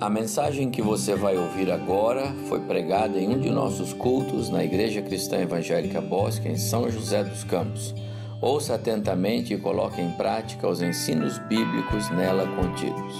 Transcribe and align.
A 0.00 0.10
mensagem 0.10 0.72
que 0.72 0.82
você 0.82 1.14
vai 1.14 1.36
ouvir 1.36 1.70
agora 1.70 2.34
foi 2.48 2.60
pregada 2.60 3.16
em 3.16 3.28
um 3.28 3.38
de 3.38 3.48
nossos 3.48 3.92
cultos 3.92 4.50
na 4.50 4.64
Igreja 4.64 5.00
Cristã 5.00 5.38
Evangélica 5.38 6.00
Bosque, 6.00 6.48
em 6.48 6.58
São 6.58 6.90
José 6.90 7.22
dos 7.22 7.44
Campos. 7.44 7.94
Ouça 8.40 8.74
atentamente 8.74 9.54
e 9.54 9.58
coloque 9.58 10.00
em 10.00 10.10
prática 10.10 10.66
os 10.66 10.82
ensinos 10.82 11.38
bíblicos 11.38 12.10
nela 12.10 12.44
contidos. 12.56 13.14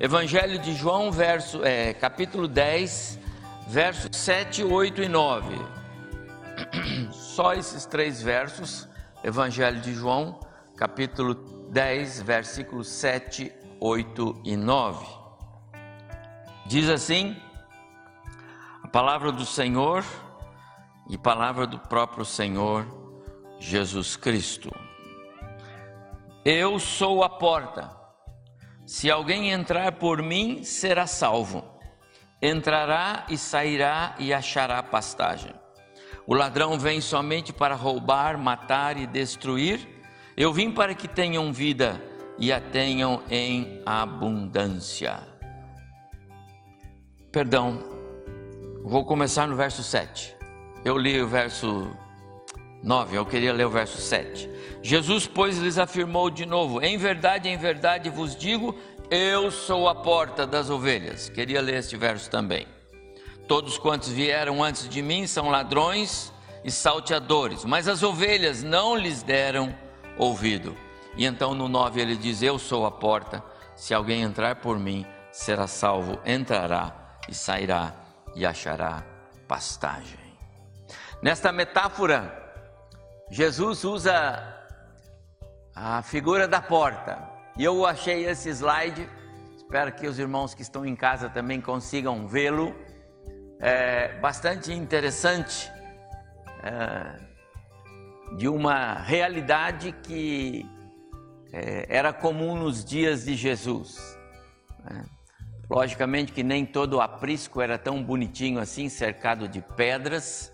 Evangelho 0.00 0.58
de 0.58 0.74
João, 0.74 1.12
verso, 1.12 1.62
é, 1.62 1.92
capítulo 1.92 2.48
10, 2.48 3.18
versos 3.68 4.08
7, 4.12 4.64
8 4.64 5.02
e 5.02 5.08
9. 5.08 5.54
Só 7.12 7.52
esses 7.52 7.84
três 7.84 8.22
versos, 8.22 8.88
Evangelho 9.22 9.82
de 9.82 9.92
João, 9.92 10.40
capítulo 10.74 11.34
10, 11.70 12.22
versículos 12.22 12.88
7, 12.88 13.52
8 13.80 14.40
e 14.44 14.56
9. 14.56 15.06
Diz 16.66 16.88
assim: 16.88 17.36
a 18.82 18.88
palavra 18.88 19.30
do 19.30 19.44
Senhor 19.44 20.04
e 21.08 21.18
palavra 21.18 21.66
do 21.66 21.78
próprio 21.78 22.24
Senhor 22.24 22.86
Jesus 23.58 24.16
Cristo. 24.16 24.74
Eu 26.44 26.78
sou 26.78 27.22
a 27.22 27.28
porta. 27.28 27.94
Se 28.86 29.10
alguém 29.10 29.50
entrar 29.50 29.92
por 29.92 30.22
mim, 30.22 30.64
será 30.64 31.06
salvo. 31.06 31.62
Entrará 32.40 33.26
e 33.28 33.36
sairá 33.36 34.14
e 34.18 34.32
achará 34.32 34.82
pastagem. 34.82 35.52
O 36.26 36.34
ladrão 36.34 36.78
vem 36.78 37.00
somente 37.00 37.52
para 37.52 37.74
roubar, 37.74 38.38
matar 38.38 38.96
e 38.96 39.06
destruir. 39.06 39.86
Eu 40.36 40.52
vim 40.52 40.70
para 40.70 40.94
que 40.94 41.06
tenham 41.06 41.52
vida 41.52 42.00
e 42.38 42.52
a 42.52 42.60
tenham 42.60 43.22
em 43.30 43.82
abundância. 43.84 45.20
Perdão, 47.32 47.82
vou 48.84 49.04
começar 49.04 49.46
no 49.46 49.56
verso 49.56 49.82
7. 49.82 50.34
Eu 50.84 50.96
li 50.96 51.20
o 51.20 51.26
verso 51.26 51.90
9, 52.82 53.16
eu 53.16 53.26
queria 53.26 53.52
ler 53.52 53.66
o 53.66 53.70
verso 53.70 54.00
7. 54.00 54.48
Jesus, 54.82 55.26
pois, 55.26 55.58
lhes 55.58 55.78
afirmou 55.78 56.30
de 56.30 56.46
novo: 56.46 56.80
Em 56.80 56.96
verdade, 56.96 57.48
em 57.48 57.56
verdade 57.56 58.08
vos 58.08 58.36
digo, 58.36 58.74
eu 59.10 59.50
sou 59.50 59.88
a 59.88 59.94
porta 59.94 60.46
das 60.46 60.70
ovelhas. 60.70 61.28
Queria 61.28 61.60
ler 61.60 61.76
este 61.76 61.96
verso 61.96 62.30
também. 62.30 62.66
Todos 63.46 63.78
quantos 63.78 64.10
vieram 64.10 64.62
antes 64.62 64.88
de 64.88 65.02
mim 65.02 65.26
são 65.26 65.48
ladrões 65.48 66.32
e 66.62 66.70
salteadores, 66.70 67.64
mas 67.64 67.88
as 67.88 68.02
ovelhas 68.02 68.62
não 68.62 68.94
lhes 68.94 69.22
deram 69.22 69.74
ouvido. 70.18 70.76
E 71.18 71.26
então 71.26 71.52
no 71.52 71.68
9 71.68 72.00
ele 72.00 72.16
diz: 72.16 72.40
Eu 72.42 72.60
sou 72.60 72.86
a 72.86 72.92
porta, 72.92 73.42
se 73.74 73.92
alguém 73.92 74.22
entrar 74.22 74.56
por 74.56 74.78
mim, 74.78 75.04
será 75.32 75.66
salvo, 75.66 76.20
entrará 76.24 77.18
e 77.28 77.34
sairá 77.34 77.92
e 78.36 78.46
achará 78.46 79.02
pastagem. 79.48 80.20
Nesta 81.20 81.50
metáfora, 81.50 82.32
Jesus 83.28 83.82
usa 83.82 84.56
a 85.74 86.00
figura 86.02 86.46
da 86.46 86.62
porta. 86.62 87.18
E 87.56 87.64
eu 87.64 87.84
achei 87.84 88.24
esse 88.24 88.50
slide, 88.50 89.10
espero 89.56 89.90
que 89.90 90.06
os 90.06 90.20
irmãos 90.20 90.54
que 90.54 90.62
estão 90.62 90.86
em 90.86 90.94
casa 90.94 91.28
também 91.28 91.60
consigam 91.60 92.28
vê-lo. 92.28 92.72
É 93.58 94.16
bastante 94.20 94.72
interessante, 94.72 95.68
é, 96.62 98.36
de 98.36 98.46
uma 98.46 98.94
realidade 98.94 99.90
que 99.90 100.64
é, 101.52 101.86
era 101.88 102.12
comum 102.12 102.56
nos 102.56 102.84
dias 102.84 103.24
de 103.24 103.34
Jesus. 103.34 104.18
Né? 104.84 105.04
Logicamente 105.70 106.32
que 106.32 106.42
nem 106.42 106.64
todo 106.64 106.94
o 106.94 107.00
aprisco 107.00 107.60
era 107.60 107.78
tão 107.78 108.02
bonitinho 108.02 108.58
assim, 108.58 108.88
cercado 108.88 109.46
de 109.46 109.60
pedras, 109.60 110.52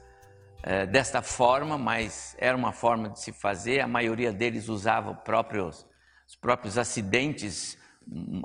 é, 0.67 0.87
desta 0.87 1.21
forma, 1.21 1.77
mas 1.77 2.35
era 2.39 2.57
uma 2.57 2.73
forma 2.73 3.11
de 3.11 3.21
se 3.21 3.33
fazer. 3.33 3.81
A 3.81 3.87
maioria 3.87 4.33
deles 4.33 4.69
usava 4.69 5.15
próprios, 5.15 5.87
os 6.27 6.37
próprios 6.37 6.79
acidentes, 6.79 7.79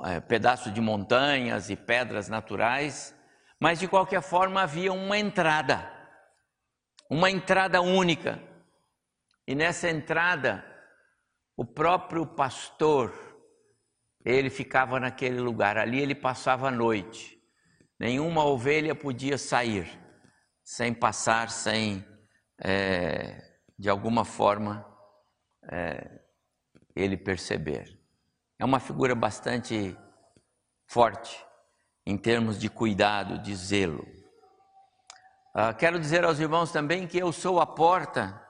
é, 0.05 0.19
pedaços 0.19 0.73
de 0.73 0.81
montanhas 0.81 1.69
e 1.69 1.75
pedras 1.75 2.27
naturais, 2.27 3.15
mas 3.59 3.79
de 3.79 3.87
qualquer 3.87 4.21
forma 4.21 4.61
havia 4.61 4.91
uma 4.91 5.17
entrada, 5.17 5.89
uma 7.09 7.31
entrada 7.31 7.81
única. 7.81 8.39
E 9.47 9.55
nessa 9.55 9.89
entrada 9.89 10.63
o 11.59 11.65
próprio 11.65 12.25
pastor, 12.25 13.13
ele 14.23 14.49
ficava 14.49 14.97
naquele 14.97 15.41
lugar, 15.41 15.77
ali 15.77 15.99
ele 15.99 16.15
passava 16.15 16.69
a 16.69 16.71
noite. 16.71 17.37
Nenhuma 17.99 18.45
ovelha 18.45 18.95
podia 18.95 19.37
sair 19.37 19.99
sem 20.63 20.93
passar, 20.93 21.49
sem, 21.49 22.07
é, 22.63 23.41
de 23.77 23.89
alguma 23.89 24.23
forma, 24.23 24.89
é, 25.69 26.21
ele 26.95 27.17
perceber. 27.17 27.93
É 28.57 28.63
uma 28.63 28.79
figura 28.79 29.13
bastante 29.13 29.97
forte 30.87 31.45
em 32.05 32.17
termos 32.17 32.57
de 32.57 32.69
cuidado, 32.69 33.37
de 33.37 33.53
zelo. 33.53 34.07
Ah, 35.53 35.73
quero 35.73 35.99
dizer 35.99 36.23
aos 36.23 36.39
irmãos 36.39 36.71
também 36.71 37.05
que 37.05 37.17
eu 37.17 37.33
sou 37.33 37.59
a 37.59 37.67
porta. 37.67 38.41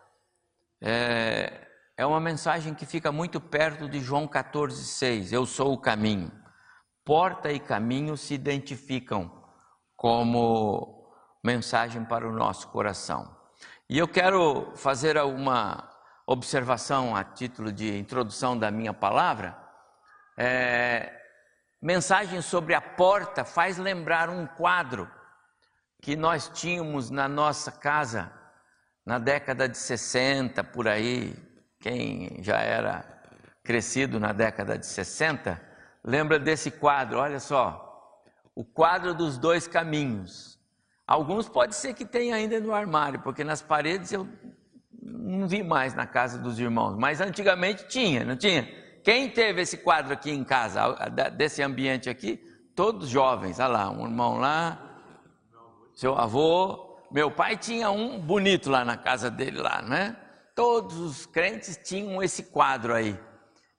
É, 0.79 1.68
é 1.99 2.05
uma 2.05 2.21
mensagem 2.21 2.73
que 2.73 2.85
fica 2.85 3.11
muito 3.11 3.41
perto 3.41 3.89
de 3.89 3.99
João 3.99 4.25
14,6. 4.25 5.33
Eu 5.33 5.45
sou 5.45 5.73
o 5.73 5.77
caminho. 5.77 6.31
Porta 7.03 7.51
e 7.51 7.59
caminho 7.59 8.15
se 8.15 8.33
identificam 8.33 9.29
como 9.97 11.11
mensagem 11.43 12.05
para 12.05 12.25
o 12.25 12.31
nosso 12.31 12.69
coração. 12.69 13.35
E 13.89 13.97
eu 13.97 14.07
quero 14.07 14.71
fazer 14.77 15.17
uma 15.17 15.89
observação 16.25 17.17
a 17.17 17.21
título 17.21 17.69
de 17.69 17.97
introdução 17.97 18.57
da 18.57 18.71
minha 18.71 18.93
palavra. 18.93 19.57
É, 20.37 21.11
mensagem 21.81 22.41
sobre 22.41 22.75
a 22.75 22.79
porta 22.79 23.43
faz 23.43 23.77
lembrar 23.77 24.29
um 24.29 24.47
quadro 24.47 25.11
que 26.01 26.15
nós 26.15 26.47
tínhamos 26.47 27.09
na 27.09 27.27
nossa 27.27 27.73
casa 27.73 28.31
na 29.05 29.19
década 29.19 29.67
de 29.67 29.77
60, 29.77 30.63
por 30.63 30.87
aí, 30.87 31.35
quem 31.79 32.37
já 32.41 32.59
era 32.59 33.05
crescido 33.63 34.19
na 34.19 34.33
década 34.33 34.77
de 34.77 34.85
60, 34.85 35.61
lembra 36.03 36.39
desse 36.39 36.71
quadro, 36.71 37.19
olha 37.19 37.39
só, 37.39 37.85
o 38.55 38.63
quadro 38.63 39.13
dos 39.13 39.37
dois 39.37 39.67
caminhos. 39.67 40.59
Alguns 41.07 41.47
pode 41.47 41.75
ser 41.75 41.93
que 41.93 42.05
tenha 42.05 42.35
ainda 42.35 42.59
no 42.59 42.73
armário, 42.73 43.21
porque 43.21 43.43
nas 43.43 43.61
paredes 43.61 44.11
eu 44.11 44.27
não 45.01 45.47
vi 45.47 45.63
mais 45.63 45.93
na 45.93 46.05
casa 46.05 46.37
dos 46.37 46.59
irmãos, 46.59 46.95
mas 46.97 47.21
antigamente 47.21 47.87
tinha, 47.87 48.23
não 48.23 48.35
tinha? 48.35 48.63
Quem 49.03 49.29
teve 49.29 49.61
esse 49.61 49.77
quadro 49.77 50.13
aqui 50.13 50.29
em 50.29 50.43
casa, 50.43 50.81
desse 51.35 51.63
ambiente 51.63 52.09
aqui? 52.09 52.37
Todos 52.75 53.09
jovens, 53.09 53.59
olha 53.59 53.69
lá, 53.69 53.89
um 53.89 54.05
irmão 54.05 54.37
lá, 54.37 54.77
seu 55.95 56.17
avô, 56.17 56.97
meu 57.11 57.31
pai 57.31 57.57
tinha 57.57 57.89
um 57.89 58.19
bonito 58.19 58.69
lá 58.69 58.85
na 58.85 58.97
casa 58.97 59.31
dele 59.31 59.59
lá, 59.59 59.81
né? 59.81 60.15
Todos 60.59 60.99
os 60.99 61.25
crentes 61.25 61.77
tinham 61.77 62.21
esse 62.21 62.43
quadro 62.43 62.93
aí. 62.93 63.17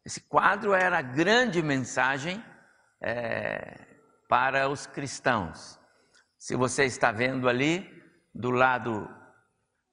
Esse 0.03 0.19
quadro 0.19 0.73
era 0.73 0.97
a 0.97 1.03
grande 1.03 1.63
mensagem 1.63 2.43
é, 3.03 3.87
para 4.27 4.67
os 4.67 4.87
cristãos. 4.87 5.79
Se 6.39 6.57
você 6.57 6.87
está 6.87 7.13
vendo 7.13 7.51
ali, 7.51 7.87
do 8.35 8.51
lado 8.51 9.15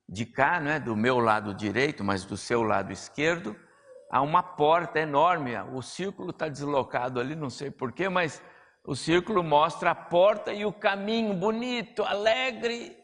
de 0.07 0.25
cá, 0.25 0.61
não 0.61 0.71
é 0.71 0.79
do 0.79 0.95
meu 0.95 1.19
lado 1.19 1.53
direito, 1.53 2.05
mas 2.05 2.23
do 2.23 2.37
seu 2.37 2.63
lado 2.63 2.93
esquerdo, 2.93 3.53
há 4.09 4.21
uma 4.21 4.41
porta 4.41 4.97
enorme. 4.97 5.59
O 5.73 5.81
círculo 5.81 6.29
está 6.29 6.47
deslocado 6.47 7.19
ali, 7.19 7.35
não 7.35 7.49
sei 7.49 7.69
porquê, 7.69 8.07
mas 8.07 8.41
o 8.85 8.95
círculo 8.95 9.43
mostra 9.43 9.91
a 9.91 9.95
porta 9.95 10.53
e 10.53 10.63
o 10.63 10.71
caminho 10.71 11.33
bonito, 11.33 12.01
alegre, 12.01 12.97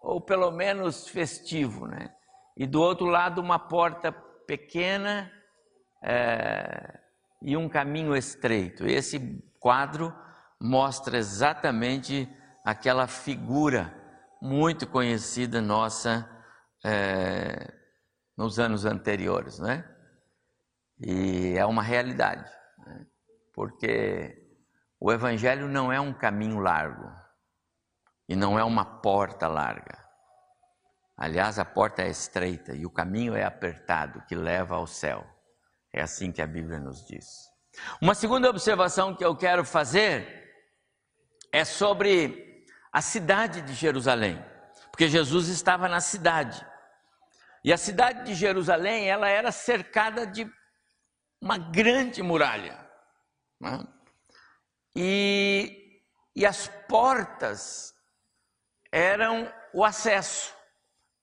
ou 0.00 0.18
pelo 0.18 0.50
menos 0.50 1.06
festivo, 1.06 1.86
né? 1.86 2.14
E 2.58 2.66
do 2.66 2.82
outro 2.82 3.06
lado 3.06 3.40
uma 3.40 3.56
porta 3.56 4.10
pequena 4.10 5.30
é, 6.02 6.98
e 7.40 7.56
um 7.56 7.68
caminho 7.68 8.16
estreito. 8.16 8.84
Esse 8.84 9.40
quadro 9.60 10.12
mostra 10.60 11.16
exatamente 11.16 12.28
aquela 12.64 13.06
figura 13.06 13.94
muito 14.42 14.88
conhecida 14.88 15.62
nossa 15.62 16.28
é, 16.84 17.72
nos 18.36 18.58
anos 18.58 18.84
anteriores, 18.84 19.60
né? 19.60 19.88
E 21.00 21.54
é 21.56 21.64
uma 21.64 21.82
realidade, 21.82 22.50
né? 22.84 23.06
porque 23.54 24.36
o 24.98 25.12
Evangelho 25.12 25.68
não 25.68 25.92
é 25.92 26.00
um 26.00 26.12
caminho 26.12 26.58
largo 26.58 27.08
e 28.28 28.34
não 28.34 28.58
é 28.58 28.64
uma 28.64 28.84
porta 28.84 29.46
larga. 29.46 30.07
Aliás, 31.18 31.58
a 31.58 31.64
porta 31.64 32.02
é 32.02 32.08
estreita 32.08 32.72
e 32.74 32.86
o 32.86 32.90
caminho 32.90 33.34
é 33.34 33.44
apertado 33.44 34.22
que 34.28 34.36
leva 34.36 34.76
ao 34.76 34.86
céu. 34.86 35.26
É 35.92 36.00
assim 36.00 36.30
que 36.30 36.40
a 36.40 36.46
Bíblia 36.46 36.78
nos 36.78 37.04
diz. 37.04 37.26
Uma 38.00 38.14
segunda 38.14 38.48
observação 38.48 39.16
que 39.16 39.24
eu 39.24 39.36
quero 39.36 39.64
fazer 39.64 40.48
é 41.52 41.64
sobre 41.64 42.64
a 42.92 43.02
cidade 43.02 43.62
de 43.62 43.74
Jerusalém, 43.74 44.44
porque 44.92 45.08
Jesus 45.08 45.48
estava 45.48 45.88
na 45.88 46.00
cidade. 46.00 46.64
E 47.64 47.72
a 47.72 47.76
cidade 47.76 48.24
de 48.24 48.34
Jerusalém, 48.34 49.10
ela 49.10 49.28
era 49.28 49.50
cercada 49.50 50.24
de 50.24 50.48
uma 51.40 51.58
grande 51.58 52.22
muralha. 52.22 52.78
Né? 53.60 53.84
E, 54.94 56.00
e 56.34 56.46
as 56.46 56.68
portas 56.88 57.92
eram 58.92 59.52
o 59.74 59.84
acesso, 59.84 60.54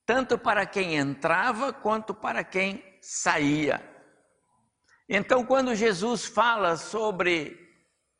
tanto 0.06 0.38
para 0.38 0.64
quem 0.64 0.96
entrava 0.96 1.72
quanto 1.72 2.14
para 2.14 2.44
quem 2.44 2.82
saía. 3.02 3.82
Então, 5.08 5.44
quando 5.44 5.74
Jesus 5.74 6.24
fala 6.24 6.76
sobre 6.76 7.58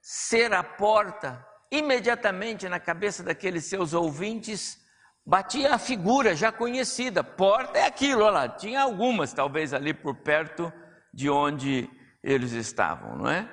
ser 0.03 0.53
a 0.53 0.62
porta, 0.62 1.44
imediatamente 1.71 2.69
na 2.69 2.81
cabeça 2.81 3.23
daqueles 3.23 3.65
seus 3.65 3.94
ouvintes 3.94 4.85
batia 5.25 5.75
a 5.75 5.79
figura 5.79 6.35
já 6.37 6.53
conhecida. 6.53 7.25
Porta 7.25 7.79
é 7.79 7.87
aquilo, 7.87 8.23
olha 8.23 8.31
lá. 8.31 8.49
Tinha 8.49 8.83
algumas, 8.83 9.33
talvez 9.33 9.73
ali 9.73 9.94
por 9.94 10.17
perto 10.17 10.73
de 11.12 11.31
onde 11.31 11.88
eles 12.23 12.53
estavam, 12.53 13.17
não 13.17 13.29
é? 13.31 13.49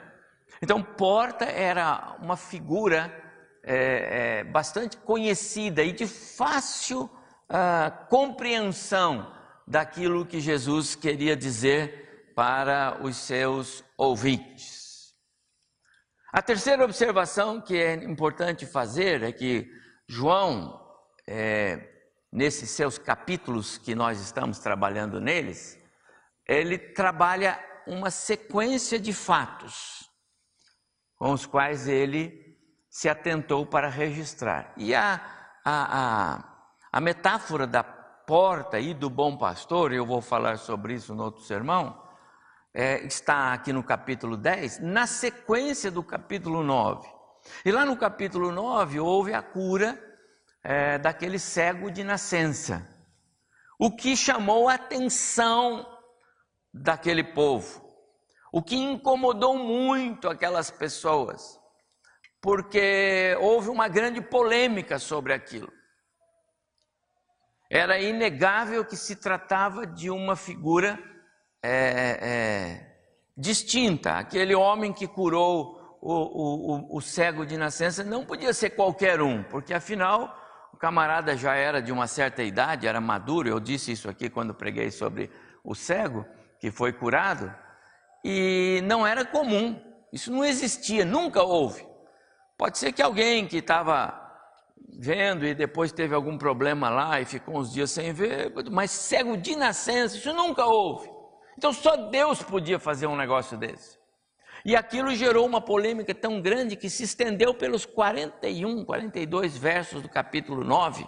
Então, 0.61 0.81
porta 0.81 1.45
era 1.45 2.15
uma 2.21 2.37
figura 2.37 3.11
é, 3.63 4.39
é, 4.39 4.43
bastante 4.43 4.97
conhecida 4.97 5.83
e 5.83 5.91
de 5.91 6.07
fácil 6.07 7.09
uh, 7.53 8.07
compreensão 8.07 9.31
daquilo 9.67 10.25
que 10.25 10.39
Jesus 10.39 10.95
queria 10.95 11.35
dizer 11.35 12.33
para 12.35 12.99
os 13.01 13.15
seus 13.15 13.83
ouvintes. 13.97 15.13
A 16.33 16.41
terceira 16.41 16.83
observação 16.83 17.61
que 17.61 17.77
é 17.77 17.93
importante 17.93 18.65
fazer 18.65 19.21
é 19.21 19.31
que 19.31 19.69
João, 20.09 20.81
é, 21.27 21.89
nesses 22.31 22.71
seus 22.71 22.97
capítulos 22.97 23.77
que 23.77 23.93
nós 23.93 24.19
estamos 24.19 24.57
trabalhando 24.57 25.21
neles, 25.21 25.79
ele 26.47 26.77
trabalha 26.77 27.63
uma 27.85 28.09
sequência 28.09 28.99
de 28.99 29.13
fatos 29.13 30.09
com 31.15 31.31
os 31.31 31.45
quais 31.45 31.87
ele 31.87 32.57
se 32.89 33.07
atentou 33.07 33.65
para 33.65 33.87
registrar. 33.87 34.73
E 34.75 34.93
a, 34.93 35.21
a, 35.63 36.35
a, 36.35 36.52
a 36.93 37.01
metáfora 37.01 37.65
da 37.65 37.83
porta 37.83 38.79
e 38.79 38.93
do 38.93 39.09
bom 39.09 39.35
pastor, 39.35 39.91
eu 39.91 40.05
vou 40.05 40.21
falar 40.21 40.59
sobre 40.59 40.93
isso 40.93 41.15
no 41.15 41.23
outro 41.23 41.41
sermão, 41.41 41.99
é, 42.71 43.03
está 43.03 43.51
aqui 43.51 43.73
no 43.73 43.83
capítulo 43.83 44.37
10, 44.37 44.77
na 44.77 45.07
sequência 45.07 45.89
do 45.89 46.03
capítulo 46.03 46.63
9. 46.63 47.09
E 47.65 47.71
lá 47.71 47.83
no 47.83 47.97
capítulo 47.97 48.51
9 48.51 48.99
houve 48.99 49.33
a 49.33 49.41
cura 49.41 49.99
é, 50.63 50.99
daquele 50.99 51.39
cego 51.39 51.89
de 51.89 52.03
nascença, 52.03 52.87
o 53.79 53.89
que 53.89 54.15
chamou 54.15 54.69
a 54.69 54.75
atenção 54.75 55.83
daquele 56.71 57.23
povo, 57.23 57.83
o 58.51 58.61
que 58.61 58.75
incomodou 58.75 59.57
muito 59.57 60.29
aquelas 60.29 60.69
pessoas, 60.69 61.59
porque 62.39 63.35
houve 63.41 63.69
uma 63.69 63.87
grande 63.87 64.21
polêmica 64.21 64.99
sobre 64.99 65.33
aquilo. 65.33 65.73
Era 67.75 67.99
inegável 67.99 68.85
que 68.85 68.95
se 68.95 69.15
tratava 69.15 69.87
de 69.87 70.07
uma 70.07 70.35
figura 70.35 70.99
é, 71.59 72.19
é, 72.21 72.95
distinta. 73.35 74.19
Aquele 74.19 74.53
homem 74.53 74.93
que 74.93 75.07
curou 75.07 75.97
o, 75.99 76.13
o, 76.13 76.97
o, 76.97 77.01
cego 77.01 77.43
de 77.43 77.57
nascença 77.57 78.03
não 78.03 78.27
podia 78.27 78.53
ser 78.53 78.69
qualquer 78.69 79.23
um, 79.23 79.41
porque 79.41 79.73
afinal 79.73 80.37
o 80.71 80.77
camarada 80.77 81.35
já 81.35 81.55
era 81.55 81.81
de 81.81 81.91
uma 81.91 82.05
certa 82.05 82.43
idade, 82.43 82.85
era 82.85 83.01
maduro. 83.01 83.49
Eu 83.49 83.59
disse 83.59 83.91
isso 83.91 84.07
aqui 84.07 84.29
quando 84.29 84.53
preguei 84.53 84.91
sobre 84.91 85.31
o 85.63 85.73
cego 85.73 86.27
que 86.59 86.69
foi 86.69 86.93
curado, 86.93 87.51
e 88.23 88.81
não 88.83 89.05
era 89.05 89.25
comum, 89.25 89.81
isso 90.13 90.31
não 90.31 90.45
existia, 90.45 91.03
nunca 91.03 91.41
houve. 91.41 91.83
Pode 92.55 92.77
ser 92.77 92.91
que 92.91 93.01
alguém 93.01 93.47
que 93.47 93.57
estava 93.57 94.22
vendo 94.89 95.45
e 95.45 95.53
depois 95.53 95.91
teve 95.91 96.13
algum 96.13 96.37
problema 96.37 96.89
lá 96.89 97.19
e 97.19 97.25
ficou 97.25 97.57
uns 97.57 97.71
dias 97.71 97.91
sem 97.91 98.13
ver, 98.13 98.53
mas 98.71 98.91
cego 98.91 99.37
de 99.37 99.55
nascença, 99.55 100.17
isso 100.17 100.33
nunca 100.33 100.65
houve. 100.65 101.09
Então 101.57 101.71
só 101.71 101.95
Deus 102.09 102.41
podia 102.41 102.79
fazer 102.79 103.07
um 103.07 103.15
negócio 103.15 103.57
desse. 103.57 103.97
E 104.65 104.75
aquilo 104.75 105.13
gerou 105.13 105.45
uma 105.45 105.59
polêmica 105.59 106.15
tão 106.15 106.41
grande 106.41 106.75
que 106.75 106.89
se 106.89 107.03
estendeu 107.03 107.53
pelos 107.53 107.85
41, 107.85 108.85
42 108.85 109.57
versos 109.57 110.01
do 110.01 110.07
capítulo 110.07 110.63
9. 110.63 111.05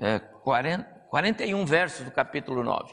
É, 0.00 0.18
40, 0.18 0.84
41 1.08 1.64
versos 1.64 2.04
do 2.04 2.10
capítulo 2.10 2.64
9. 2.64 2.92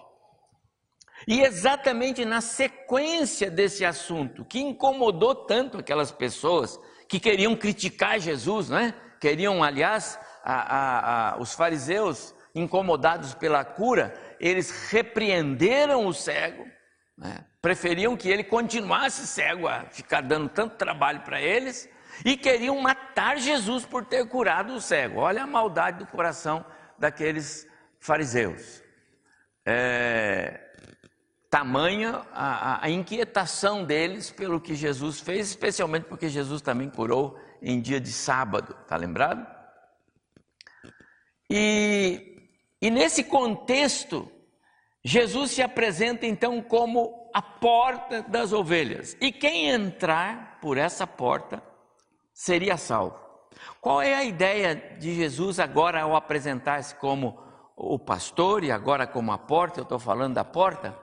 E 1.28 1.42
exatamente 1.42 2.26
na 2.26 2.42
sequência 2.42 3.50
desse 3.50 3.84
assunto, 3.84 4.46
que 4.46 4.60
incomodou 4.60 5.34
tanto 5.34 5.80
aquelas 5.80 6.12
pessoas 6.12 6.80
que 7.08 7.20
queriam 7.20 7.56
criticar 7.56 8.20
Jesus, 8.20 8.70
né? 8.70 8.94
Queriam, 9.22 9.64
aliás, 9.64 10.20
a, 10.44 10.54
a, 10.54 11.36
a, 11.36 11.38
os 11.38 11.54
fariseus, 11.54 12.34
incomodados 12.54 13.34
pela 13.36 13.64
cura, 13.64 14.14
eles 14.40 14.90
repreenderam 14.90 16.06
o 16.08 16.14
cego, 16.14 16.66
né? 17.18 17.46
preferiam 17.62 18.18
que 18.18 18.28
ele 18.28 18.44
continuasse 18.44 19.28
cego, 19.28 19.68
a 19.68 19.86
ficar 19.86 20.22
dando 20.22 20.50
tanto 20.50 20.76
trabalho 20.76 21.22
para 21.22 21.40
eles, 21.40 21.88
e 22.26 22.36
queriam 22.36 22.82
matar 22.82 23.38
Jesus 23.38 23.86
por 23.86 24.04
ter 24.04 24.28
curado 24.28 24.74
o 24.74 24.82
cego. 24.82 25.20
Olha 25.20 25.44
a 25.44 25.48
maldade 25.48 26.00
do 26.00 26.08
coração 26.08 26.66
daqueles 26.98 27.68
fariseus. 28.00 28.84
É, 29.66 30.60
tamanha 31.50 32.26
a, 32.34 32.86
a, 32.86 32.90
inquietação 32.90 33.84
deles 33.86 34.32
pelo 34.32 34.60
que 34.60 34.74
Jesus 34.74 35.20
fez, 35.20 35.50
especialmente 35.50 36.06
porque 36.06 36.28
Jesus 36.28 36.62
também 36.62 36.90
curou 36.90 37.38
em 37.62 37.80
dia 37.80 38.00
de 38.00 38.12
sábado, 38.12 38.76
tá 38.88 38.96
lembrado? 38.96 39.46
E, 41.50 42.50
e 42.82 42.90
nesse 42.90 43.24
contexto, 43.24 44.32
Jesus 45.04 45.52
se 45.52 45.62
apresenta 45.62 46.26
então 46.26 46.62
como 46.62 47.30
a 47.34 47.42
porta 47.42 48.22
das 48.24 48.54
ovelhas. 48.54 49.16
E 49.20 49.32
quem 49.32 49.70
entrar 49.70 50.60
por 50.62 50.78
essa 50.78 51.06
porta 51.06 51.62
seria 52.34 52.78
salvo. 52.78 53.20
Qual 53.80 54.02
é 54.02 54.16
a 54.16 54.24
ideia 54.24 54.76
de 54.76 55.14
Jesus 55.14 55.60
agora 55.60 56.02
ao 56.02 56.16
apresentar-se 56.16 56.96
como 56.96 57.38
o 57.76 58.00
pastor 58.00 58.64
e 58.64 58.72
agora 58.72 59.06
como 59.06 59.32
a 59.32 59.38
porta? 59.38 59.80
Eu 59.80 59.84
estou 59.84 60.00
falando 60.00 60.36
da 60.36 60.46
porta. 60.46 60.98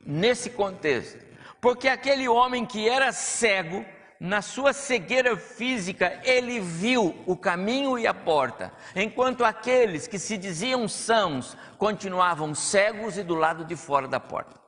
Nesse 0.00 0.50
contexto, 0.50 1.18
porque 1.60 1.88
aquele 1.88 2.28
homem 2.28 2.64
que 2.64 2.88
era 2.88 3.12
cego, 3.12 3.84
na 4.20 4.42
sua 4.42 4.72
cegueira 4.72 5.36
física, 5.36 6.20
ele 6.24 6.58
viu 6.58 7.14
o 7.24 7.36
caminho 7.36 7.98
e 7.98 8.06
a 8.06 8.12
porta, 8.12 8.72
enquanto 8.94 9.44
aqueles 9.44 10.08
que 10.08 10.18
se 10.18 10.36
diziam 10.36 10.88
sãos 10.88 11.56
continuavam 11.76 12.54
cegos 12.54 13.16
e 13.16 13.22
do 13.22 13.34
lado 13.34 13.64
de 13.64 13.76
fora 13.76 14.08
da 14.08 14.18
porta. 14.18 14.58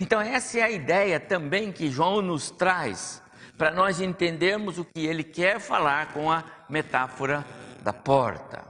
Então, 0.00 0.20
essa 0.20 0.58
é 0.58 0.62
a 0.62 0.70
ideia 0.70 1.18
também 1.18 1.72
que 1.72 1.90
João 1.90 2.22
nos 2.22 2.50
traz 2.50 3.20
para 3.58 3.72
nós 3.72 4.00
entendermos 4.00 4.78
o 4.78 4.84
que 4.84 5.04
ele 5.04 5.24
quer 5.24 5.58
falar 5.58 6.12
com 6.12 6.30
a 6.30 6.44
metáfora 6.68 7.44
da 7.82 7.92
porta. 7.92 8.64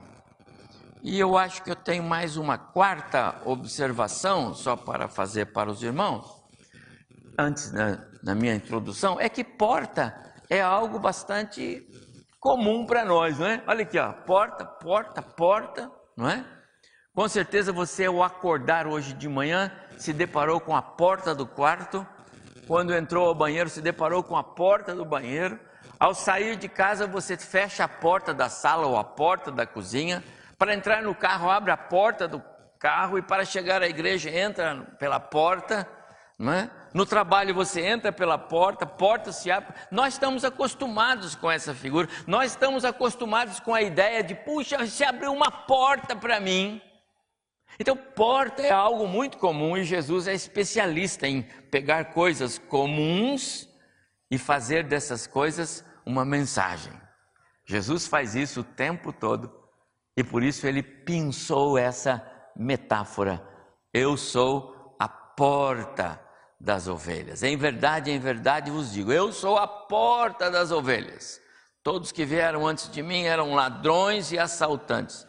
E 1.03 1.19
eu 1.19 1.37
acho 1.37 1.63
que 1.63 1.71
eu 1.71 1.77
tenho 1.77 2.03
mais 2.03 2.37
uma 2.37 2.57
quarta 2.57 3.41
observação, 3.45 4.55
só 4.55 4.77
para 4.77 5.09
fazer 5.09 5.47
para 5.47 5.71
os 5.71 5.83
irmãos 5.83 6.40
antes 7.41 7.73
na, 7.73 8.35
minha 8.35 8.55
introdução, 8.55 9.19
é 9.21 9.29
que 9.29 9.43
porta 9.43 10.15
é 10.49 10.61
algo 10.61 10.99
bastante 10.99 11.87
comum 12.39 12.87
para 12.87 13.05
nós, 13.05 13.39
não 13.39 13.47
é? 13.47 13.63
Olha 13.67 13.83
aqui, 13.83 13.99
ó, 13.99 14.13
porta, 14.13 14.65
porta, 14.65 15.23
porta, 15.23 15.91
não 16.17 16.29
é? 16.29 16.45
Com 17.15 17.29
certeza 17.29 17.73
você, 17.73 18.07
ao 18.07 18.23
acordar 18.23 18.87
hoje 18.87 19.13
de 19.13 19.29
manhã, 19.29 19.73
se 19.99 20.13
deparou 20.13 20.61
com 20.61 20.75
a 20.75 20.83
porta 20.83 21.35
do 21.35 21.47
quarto. 21.47 22.07
Quando 22.67 22.95
entrou 22.95 23.27
ao 23.27 23.35
banheiro, 23.35 23.69
se 23.69 23.83
deparou 23.83 24.23
com 24.23 24.37
a 24.37 24.45
porta 24.45 24.95
do 24.95 25.05
banheiro. 25.05 25.59
Ao 25.99 26.15
sair 26.15 26.57
de 26.57 26.69
casa, 26.69 27.07
você 27.07 27.37
fecha 27.37 27.85
a 27.85 27.89
porta 27.89 28.33
da 28.33 28.49
sala 28.49 28.87
ou 28.87 28.97
a 28.97 29.05
porta 29.05 29.51
da 29.51 29.67
cozinha. 29.67 30.23
Para 30.57 30.75
entrar 30.75 31.03
no 31.03 31.15
carro, 31.15 31.51
abre 31.51 31.71
a 31.71 31.77
porta 31.77 32.29
do 32.29 32.43
carro 32.79 33.19
e 33.19 33.23
para 33.23 33.45
chegar 33.45 33.83
à 33.83 33.89
igreja, 33.89 34.31
entra 34.31 34.77
pela 34.99 35.21
porta, 35.21 35.87
não 36.41 36.55
é? 36.55 36.71
No 36.95 37.05
trabalho 37.05 37.55
você 37.55 37.83
entra 37.83 38.11
pela 38.11 38.39
porta, 38.39 38.87
porta 38.87 39.31
se 39.31 39.51
abre. 39.51 39.75
Nós 39.91 40.15
estamos 40.15 40.43
acostumados 40.43 41.35
com 41.35 41.51
essa 41.51 41.75
figura. 41.75 42.09
Nós 42.27 42.53
estamos 42.53 42.83
acostumados 42.83 43.61
com 43.61 43.75
a 43.75 43.83
ideia 43.83 44.23
de, 44.25 44.35
puxa, 44.35 44.87
se 44.87 45.05
abriu 45.05 45.33
uma 45.33 45.51
porta 45.51 46.17
para 46.17 46.41
mim. 46.41 46.81
Então, 47.79 47.95
porta 47.95 48.63
é 48.63 48.71
algo 48.71 49.07
muito 49.07 49.37
comum 49.37 49.77
e 49.77 49.85
Jesus 49.85 50.27
é 50.27 50.33
especialista 50.33 51.29
em 51.29 51.43
pegar 51.71 52.07
coisas 52.07 52.57
comuns 52.57 53.69
e 54.31 54.39
fazer 54.39 54.85
dessas 54.85 55.27
coisas 55.27 55.85
uma 56.07 56.25
mensagem. 56.25 56.93
Jesus 57.67 58.07
faz 58.07 58.35
isso 58.35 58.61
o 58.61 58.65
tempo 58.65 59.13
todo 59.13 59.53
e 60.17 60.25
por 60.25 60.43
isso 60.43 60.67
ele 60.67 60.83
pensou 60.83 61.77
essa 61.77 62.27
metáfora. 62.57 63.47
Eu 63.93 64.17
sou 64.17 64.97
a 64.99 65.07
porta 65.07 66.30
das 66.61 66.87
ovelhas. 66.87 67.43
Em 67.43 67.57
verdade, 67.57 68.11
em 68.11 68.19
verdade 68.19 68.71
vos 68.71 68.93
digo: 68.93 69.11
eu 69.11 69.33
sou 69.33 69.57
a 69.57 69.67
porta 69.67 70.51
das 70.51 70.71
ovelhas. 70.71 71.41
Todos 71.83 72.13
que 72.13 72.27
vieram 72.27 72.67
antes 72.67 72.91
de 72.91 73.03
mim 73.03 73.23
eram 73.23 73.55
ladrões 73.55 74.31
e 74.33 74.39
assaltantes, 74.39 75.27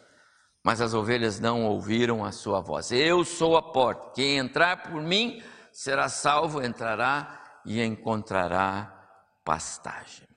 mas 0.61 0.81
as 0.81 0.93
ovelhas 0.93 1.39
não 1.39 1.65
ouviram 1.65 2.25
a 2.25 2.33
sua 2.33 2.59
voz. 2.59 2.91
Eu 2.91 3.23
sou 3.23 3.55
a 3.55 3.61
porta. 3.61 4.11
Quem 4.13 4.38
entrar 4.38 4.83
por 4.83 5.01
mim 5.01 5.41
será 5.71 6.09
salvo, 6.09 6.61
entrará 6.61 7.41
e 7.65 7.81
encontrará 7.81 8.93
pastagem. 9.45 10.27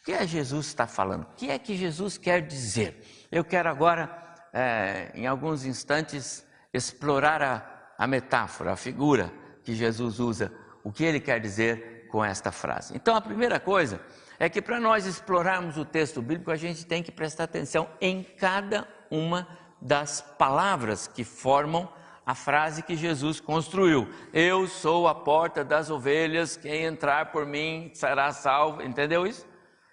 O 0.00 0.04
que 0.04 0.12
é 0.12 0.24
Jesus 0.24 0.66
está 0.66 0.86
falando? 0.86 1.24
O 1.24 1.34
que 1.34 1.50
é 1.50 1.58
que 1.58 1.76
Jesus 1.76 2.16
quer 2.16 2.46
dizer? 2.46 3.26
Eu 3.32 3.44
quero 3.44 3.68
agora, 3.68 4.36
é, 4.52 5.10
em 5.16 5.26
alguns 5.26 5.64
instantes, 5.64 6.46
explorar 6.72 7.42
a, 7.42 7.94
a 7.98 8.06
metáfora, 8.06 8.72
a 8.72 8.76
figura 8.76 9.32
que 9.66 9.74
Jesus 9.74 10.20
usa, 10.20 10.52
o 10.84 10.92
que 10.92 11.04
ele 11.04 11.18
quer 11.18 11.40
dizer 11.40 12.06
com 12.08 12.24
esta 12.24 12.52
frase. 12.52 12.94
Então, 12.94 13.16
a 13.16 13.20
primeira 13.20 13.58
coisa 13.58 14.00
é 14.38 14.48
que 14.48 14.62
para 14.62 14.78
nós 14.78 15.06
explorarmos 15.06 15.76
o 15.76 15.84
texto 15.84 16.22
bíblico, 16.22 16.52
a 16.52 16.56
gente 16.56 16.86
tem 16.86 17.02
que 17.02 17.10
prestar 17.10 17.44
atenção 17.44 17.90
em 18.00 18.22
cada 18.22 18.86
uma 19.10 19.48
das 19.82 20.20
palavras 20.20 21.08
que 21.08 21.24
formam 21.24 21.92
a 22.24 22.32
frase 22.32 22.84
que 22.84 22.94
Jesus 22.94 23.40
construiu: 23.40 24.08
Eu 24.32 24.68
sou 24.68 25.08
a 25.08 25.14
porta 25.14 25.64
das 25.64 25.90
ovelhas, 25.90 26.56
quem 26.56 26.84
entrar 26.84 27.32
por 27.32 27.44
mim 27.44 27.90
será 27.92 28.32
salvo. 28.32 28.82
Entendeu 28.82 29.26
isso? 29.26 29.44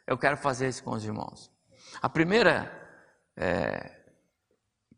Eu 0.06 0.18
quero 0.20 0.38
fazer 0.38 0.68
isso 0.68 0.84
com 0.84 0.92
os 0.92 1.04
irmãos. 1.04 1.52
A 2.00 2.10
primeira, 2.10 2.72
é, 3.36 3.92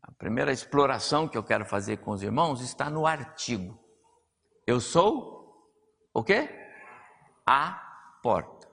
a 0.02 0.12
primeira 0.12 0.52
exploração 0.52 1.26
que 1.26 1.38
eu 1.38 1.42
quero 1.42 1.64
fazer 1.64 1.96
com 1.98 2.10
os 2.10 2.22
irmãos 2.22 2.60
está 2.60 2.90
no 2.90 3.06
artigo. 3.06 3.85
Eu 4.66 4.80
sou 4.80 5.36
o 6.12 6.24
quê? 6.24 6.48
A 7.46 8.18
porta. 8.22 8.68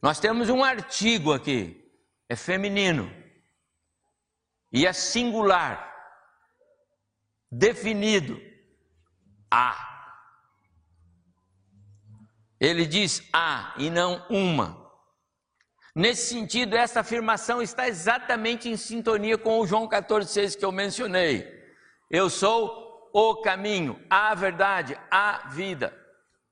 Nós 0.00 0.18
temos 0.18 0.48
um 0.48 0.64
artigo 0.64 1.32
aqui, 1.32 1.92
é 2.28 2.34
feminino 2.34 3.12
e 4.72 4.86
é 4.86 4.92
singular, 4.92 5.92
definido 7.50 8.40
a. 9.50 9.90
Ele 12.58 12.86
diz 12.86 13.22
a 13.32 13.74
e 13.76 13.90
não 13.90 14.26
uma. 14.30 14.80
Nesse 15.94 16.34
sentido, 16.34 16.74
essa 16.74 17.00
afirmação 17.00 17.60
está 17.60 17.86
exatamente 17.86 18.68
em 18.68 18.78
sintonia 18.78 19.36
com 19.36 19.60
o 19.60 19.66
João 19.66 19.86
14,6 19.86 20.56
que 20.56 20.64
eu 20.64 20.72
mencionei. 20.72 21.46
Eu 22.10 22.30
sou 22.30 22.81
o 23.12 23.36
caminho, 23.36 24.00
a 24.08 24.34
verdade, 24.34 24.98
a 25.10 25.48
vida. 25.48 25.96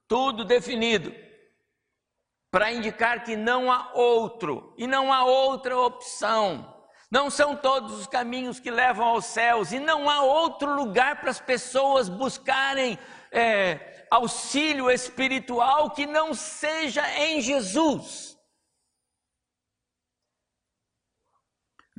Tudo 0.06 0.44
definido 0.44 1.14
para 2.50 2.72
indicar 2.72 3.22
que 3.22 3.36
não 3.36 3.70
há 3.70 3.92
outro 3.94 4.74
e 4.76 4.86
não 4.86 5.12
há 5.12 5.24
outra 5.24 5.78
opção. 5.78 6.76
Não 7.10 7.30
são 7.30 7.56
todos 7.56 7.92
os 7.98 8.06
caminhos 8.06 8.60
que 8.60 8.70
levam 8.70 9.06
aos 9.06 9.24
céus 9.24 9.72
e 9.72 9.80
não 9.80 10.08
há 10.08 10.22
outro 10.22 10.74
lugar 10.74 11.20
para 11.20 11.30
as 11.30 11.40
pessoas 11.40 12.08
buscarem 12.08 12.98
é, 13.32 14.06
auxílio 14.10 14.90
espiritual 14.90 15.90
que 15.90 16.06
não 16.06 16.34
seja 16.34 17.02
em 17.18 17.40
Jesus. 17.40 18.29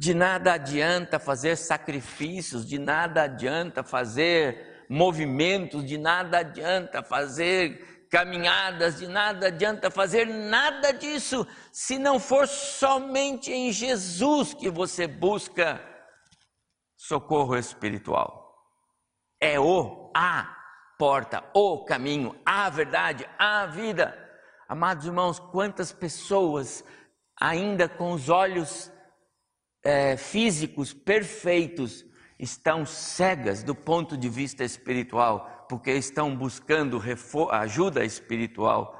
De 0.02 0.16
nada 0.16 0.54
adianta 0.54 1.20
fazer 1.20 1.56
sacrifícios, 1.56 2.66
de 2.66 2.80
nada 2.80 3.22
adianta 3.22 3.84
fazer 3.84 4.84
movimentos, 4.90 5.86
de 5.86 5.96
nada 5.96 6.40
adianta 6.40 7.04
fazer 7.04 8.08
caminhadas, 8.10 8.98
de 8.98 9.08
nada 9.08 9.46
adianta 9.46 9.92
fazer 9.92 10.26
nada 10.26 10.92
disso, 10.92 11.46
se 11.72 12.00
não 12.00 12.20
for 12.20 12.48
somente 12.48 13.54
em 13.54 13.72
Jesus 13.72 14.56
que 14.56 14.72
você 14.72 15.06
busca 15.06 15.80
socorro 16.98 17.56
espiritual. 17.56 18.56
É 19.40 19.60
o, 19.60 20.12
a 20.18 20.52
porta, 20.98 21.44
o 21.54 21.86
caminho, 21.86 22.36
a 22.44 22.72
verdade, 22.72 23.24
a 23.38 23.68
vida. 23.68 24.18
Amados 24.68 25.06
irmãos, 25.06 25.38
quantas 25.38 25.94
pessoas 25.94 26.84
ainda 27.40 27.88
com 27.88 28.14
os 28.14 28.30
olhos 28.30 28.92
é, 29.84 30.16
físicos 30.18 30.94
perfeitos 30.94 32.06
estão 32.38 32.86
cegas 32.86 33.64
do 33.64 33.76
ponto 33.76 34.18
de 34.18 34.28
vista 34.28 34.64
espiritual, 34.64 35.66
porque 35.70 35.92
estão 35.92 36.36
buscando 36.36 37.02
ajuda 37.52 38.04
espiritual 38.04 38.98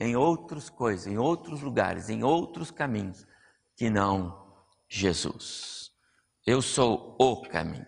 em 0.00 0.16
outras 0.16 0.70
coisas, 0.70 1.06
em 1.06 1.18
outros 1.18 1.60
lugares, 1.60 2.08
em 2.08 2.22
outros 2.24 2.70
caminhos, 2.70 3.26
que 3.76 3.90
não 3.90 4.54
Jesus. 4.88 5.90
Eu 6.46 6.60
sou 6.60 7.16
o 7.18 7.42
caminho. 7.42 7.86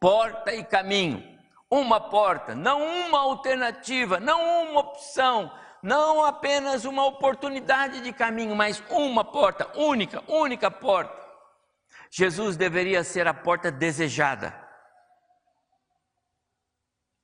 Porta 0.00 0.54
e 0.54 0.64
caminho. 0.64 1.22
Uma 1.70 1.98
porta, 2.00 2.54
não 2.54 2.82
uma 2.82 3.18
alternativa, 3.18 4.20
não 4.20 4.70
uma 4.70 4.80
opção, 4.80 5.50
não 5.82 6.24
apenas 6.24 6.84
uma 6.84 7.04
oportunidade 7.04 8.00
de 8.00 8.12
caminho, 8.12 8.54
mas 8.54 8.82
uma 8.88 9.24
porta, 9.24 9.68
única, 9.76 10.22
única 10.28 10.70
porta. 10.70 11.23
Jesus 12.16 12.56
deveria 12.56 13.02
ser 13.02 13.26
a 13.26 13.34
porta 13.34 13.72
desejada. 13.72 14.54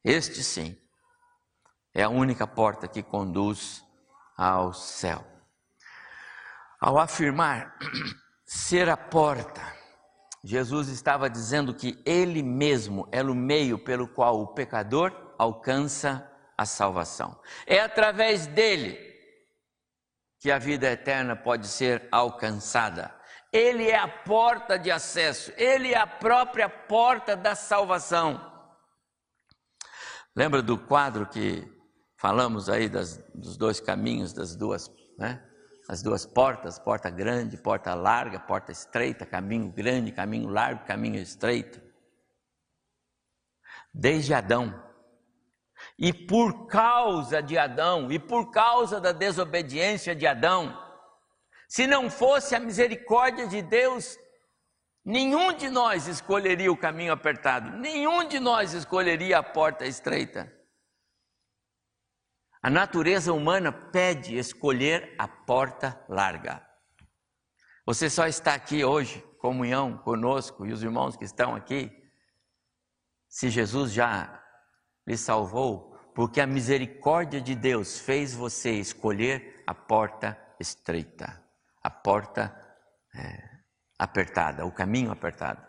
Este 0.02 0.42
sim 0.42 0.76
é 1.94 2.02
a 2.02 2.08
única 2.08 2.44
porta 2.44 2.88
que 2.88 3.00
conduz 3.00 3.84
ao 4.36 4.74
céu. 4.74 5.24
Ao 6.80 6.98
afirmar 6.98 7.78
ser 8.44 8.88
a 8.88 8.96
porta, 8.96 9.62
Jesus 10.42 10.88
estava 10.88 11.30
dizendo 11.30 11.72
que 11.72 12.02
Ele 12.04 12.42
mesmo 12.42 13.08
é 13.12 13.22
o 13.22 13.32
meio 13.32 13.78
pelo 13.78 14.08
qual 14.08 14.40
o 14.40 14.54
pecador 14.54 15.34
alcança 15.38 16.28
a 16.58 16.66
salvação. 16.66 17.40
É 17.64 17.78
através 17.78 18.48
dele 18.48 18.98
que 20.40 20.50
a 20.50 20.58
vida 20.58 20.90
eterna 20.90 21.36
pode 21.36 21.68
ser 21.68 22.08
alcançada. 22.10 23.19
Ele 23.52 23.88
é 23.88 23.98
a 23.98 24.06
porta 24.06 24.78
de 24.78 24.90
acesso, 24.90 25.52
ele 25.56 25.92
é 25.92 25.98
a 25.98 26.06
própria 26.06 26.68
porta 26.68 27.36
da 27.36 27.54
salvação. 27.54 28.48
Lembra 30.36 30.62
do 30.62 30.78
quadro 30.78 31.26
que 31.26 31.66
falamos 32.16 32.68
aí 32.68 32.88
das, 32.88 33.16
dos 33.34 33.56
dois 33.56 33.80
caminhos, 33.80 34.32
das 34.32 34.54
duas, 34.54 34.88
né? 35.18 35.44
As 35.88 36.02
duas 36.02 36.24
portas, 36.24 36.78
porta 36.78 37.10
grande, 37.10 37.56
porta 37.56 37.94
larga, 37.94 38.38
porta 38.38 38.70
estreita, 38.70 39.26
caminho 39.26 39.72
grande, 39.72 40.12
caminho 40.12 40.48
largo, 40.48 40.84
caminho 40.84 41.18
estreito. 41.18 41.82
Desde 43.92 44.32
Adão. 44.32 44.80
E 45.98 46.12
por 46.12 46.68
causa 46.68 47.42
de 47.42 47.58
Adão, 47.58 48.12
e 48.12 48.20
por 48.20 48.52
causa 48.52 49.00
da 49.00 49.10
desobediência 49.10 50.14
de 50.14 50.28
Adão, 50.28 50.78
se 51.70 51.86
não 51.86 52.10
fosse 52.10 52.56
a 52.56 52.58
misericórdia 52.58 53.46
de 53.46 53.62
Deus, 53.62 54.18
nenhum 55.04 55.52
de 55.52 55.70
nós 55.70 56.08
escolheria 56.08 56.70
o 56.70 56.76
caminho 56.76 57.12
apertado, 57.12 57.70
nenhum 57.78 58.26
de 58.26 58.40
nós 58.40 58.72
escolheria 58.72 59.38
a 59.38 59.42
porta 59.42 59.86
estreita. 59.86 60.52
A 62.60 62.68
natureza 62.68 63.32
humana 63.32 63.70
pede 63.70 64.36
escolher 64.36 65.14
a 65.16 65.28
porta 65.28 66.04
larga. 66.08 66.60
Você 67.86 68.10
só 68.10 68.26
está 68.26 68.52
aqui 68.52 68.84
hoje, 68.84 69.24
comunhão 69.38 69.96
conosco 69.98 70.66
e 70.66 70.72
os 70.72 70.82
irmãos 70.82 71.16
que 71.16 71.24
estão 71.24 71.54
aqui, 71.54 71.88
se 73.28 73.48
Jesus 73.48 73.92
já 73.92 74.42
lhe 75.06 75.16
salvou, 75.16 75.96
porque 76.16 76.40
a 76.40 76.48
misericórdia 76.48 77.40
de 77.40 77.54
Deus 77.54 78.00
fez 78.00 78.34
você 78.34 78.72
escolher 78.72 79.62
a 79.68 79.72
porta 79.72 80.36
estreita 80.58 81.39
a 81.82 81.90
porta 81.90 82.54
é, 83.14 83.50
apertada, 83.98 84.64
o 84.64 84.72
caminho 84.72 85.10
apertado. 85.10 85.64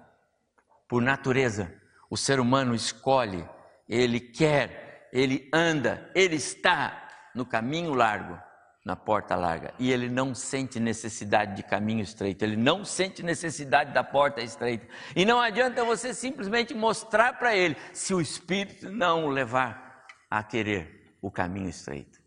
Por 0.88 1.02
natureza, 1.02 1.74
o 2.10 2.18
ser 2.18 2.40
humano 2.40 2.76
escolhe, 2.76 3.48
ele 3.88 4.20
quer, 4.20 5.10
ele 5.14 5.50
anda, 5.54 6.12
ele 6.14 6.36
está 6.36 7.10
no 7.34 7.46
caminho 7.46 7.94
largo, 7.94 8.38
na 8.84 8.96
porta 8.96 9.36
larga, 9.36 9.74
e 9.78 9.92
ele 9.92 10.10
não 10.10 10.34
sente 10.34 10.80
necessidade 10.80 11.56
de 11.56 11.64
caminho 11.64 12.02
estreito, 12.02 12.44
ele 12.44 12.58
não 12.58 12.84
sente 12.84 13.22
necessidade 13.22 13.94
da 13.94 14.04
porta 14.04 14.42
estreita. 14.42 14.88
E 15.16 15.24
não 15.24 15.40
adianta 15.40 15.86
você 15.86 16.14
simplesmente 16.14 16.74
mostrar 16.74 17.34
para 17.34 17.56
ele, 17.56 17.78
se 17.94 18.14
o 18.14 18.20
Espírito 18.20 18.90
não 18.90 19.26
o 19.26 19.30
levar 19.30 20.04
a 20.30 20.42
querer 20.44 21.16
o 21.22 21.30
caminho 21.30 21.70
estreito. 21.70 22.20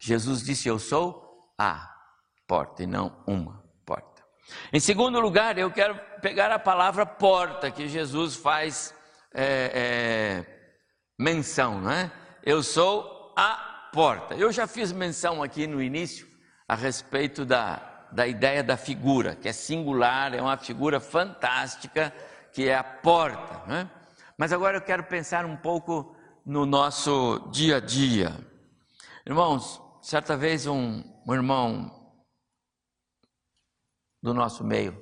Jesus 0.00 0.42
disse: 0.42 0.68
Eu 0.68 0.78
sou 0.78 1.52
a 1.58 1.93
porta 2.46 2.82
e 2.82 2.86
não 2.86 3.16
uma 3.26 3.62
porta. 3.84 4.22
Em 4.72 4.80
segundo 4.80 5.18
lugar, 5.20 5.58
eu 5.58 5.70
quero 5.70 5.98
pegar 6.20 6.50
a 6.50 6.58
palavra 6.58 7.06
porta 7.06 7.70
que 7.70 7.88
Jesus 7.88 8.36
faz 8.36 8.94
é, 9.34 9.70
é, 9.74 10.72
menção, 11.18 11.80
não 11.80 11.90
é? 11.90 12.10
Eu 12.42 12.62
sou 12.62 13.32
a 13.36 13.90
porta. 13.92 14.34
Eu 14.34 14.52
já 14.52 14.66
fiz 14.66 14.92
menção 14.92 15.42
aqui 15.42 15.66
no 15.66 15.82
início 15.82 16.26
a 16.68 16.74
respeito 16.74 17.44
da, 17.44 18.08
da 18.12 18.26
ideia 18.26 18.62
da 18.62 18.76
figura, 18.76 19.34
que 19.34 19.48
é 19.48 19.52
singular, 19.52 20.34
é 20.34 20.40
uma 20.40 20.56
figura 20.56 21.00
fantástica, 21.00 22.12
que 22.52 22.68
é 22.68 22.76
a 22.76 22.84
porta. 22.84 23.62
Não 23.66 23.76
é? 23.76 23.90
Mas 24.36 24.52
agora 24.52 24.76
eu 24.76 24.82
quero 24.82 25.04
pensar 25.04 25.44
um 25.44 25.56
pouco 25.56 26.14
no 26.44 26.66
nosso 26.66 27.48
dia 27.50 27.76
a 27.76 27.80
dia. 27.80 28.36
Irmãos, 29.26 29.80
certa 30.02 30.36
vez 30.36 30.66
um, 30.66 31.02
um 31.26 31.34
irmão 31.34 32.03
do 34.24 34.32
nosso 34.32 34.64
meio, 34.64 34.98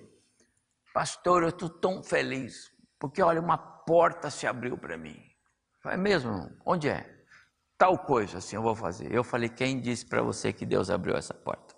pastor, 0.93 1.45
eu 1.45 1.50
estou 1.50 1.71
tão 1.71 2.02
feliz, 2.02 2.73
porque 2.99 3.23
olha, 3.23 3.41
uma 3.41 3.57
porta 3.57 4.29
se 4.29 4.49
abriu 4.49 4.76
para 4.76 4.99
mim. 4.99 5.17
É 5.85 5.97
mesmo? 5.97 6.50
Onde 6.67 6.88
é? 6.88 7.25
Tal 7.79 7.97
coisa 7.97 8.38
assim 8.38 8.57
eu 8.57 8.62
vou 8.62 8.75
fazer. 8.75 9.12
Eu 9.14 9.23
falei, 9.23 9.49
quem 9.49 9.81
disse 9.81 10.05
para 10.05 10.23
você 10.23 10.52
que 10.52 10.67
Deus 10.67 10.91
abriu 10.91 11.14
essa 11.14 11.33
porta? 11.33 11.73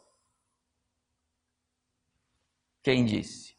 Quem 2.82 3.04
disse? 3.04 3.54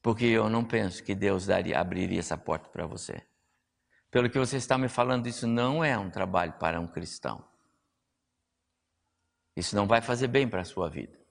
Porque 0.00 0.24
eu 0.24 0.48
não 0.48 0.64
penso 0.64 1.04
que 1.04 1.14
Deus 1.14 1.44
daria, 1.44 1.78
abriria 1.78 2.20
essa 2.20 2.38
porta 2.38 2.70
para 2.70 2.86
você. 2.86 3.22
Pelo 4.10 4.30
que 4.30 4.38
você 4.38 4.56
está 4.56 4.78
me 4.78 4.88
falando, 4.88 5.26
isso 5.26 5.46
não 5.46 5.84
é 5.84 5.98
um 5.98 6.10
trabalho 6.10 6.54
para 6.54 6.80
um 6.80 6.86
cristão. 6.86 7.46
Isso 9.54 9.76
não 9.76 9.86
vai 9.86 10.00
fazer 10.00 10.28
bem 10.28 10.48
para 10.48 10.62
a 10.62 10.64
sua 10.64 10.88
vida. 10.88 11.27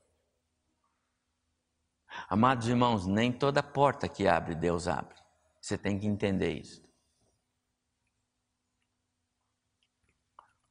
Amados 2.30 2.68
irmãos, 2.68 3.06
nem 3.06 3.32
toda 3.32 3.62
porta 3.62 4.08
que 4.08 4.28
abre, 4.28 4.56
Deus 4.56 4.88
abre. 4.88 5.16
Você 5.62 5.78
tem 5.78 6.00
que 6.00 6.08
entender 6.08 6.54
isso. 6.54 6.88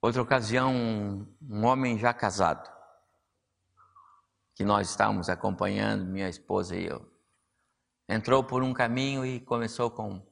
Outra 0.01 0.23
ocasião, 0.23 0.73
um, 1.43 1.65
homem 1.65 1.99
já 1.99 2.15
casado, 2.15 2.71
que 4.55 4.65
nós 4.65 4.89
estávamos 4.89 5.29
acompanhando, 5.29 6.07
minha 6.07 6.29
esposa 6.29 6.77
e 6.77 6.87
eu, 6.87 7.05
entrou 8.09 8.45
por 8.45 8.63
um 8.63 8.73
caminho 8.73 9.27
e 9.27 9.41
começou 9.41 9.91
com 9.91 10.25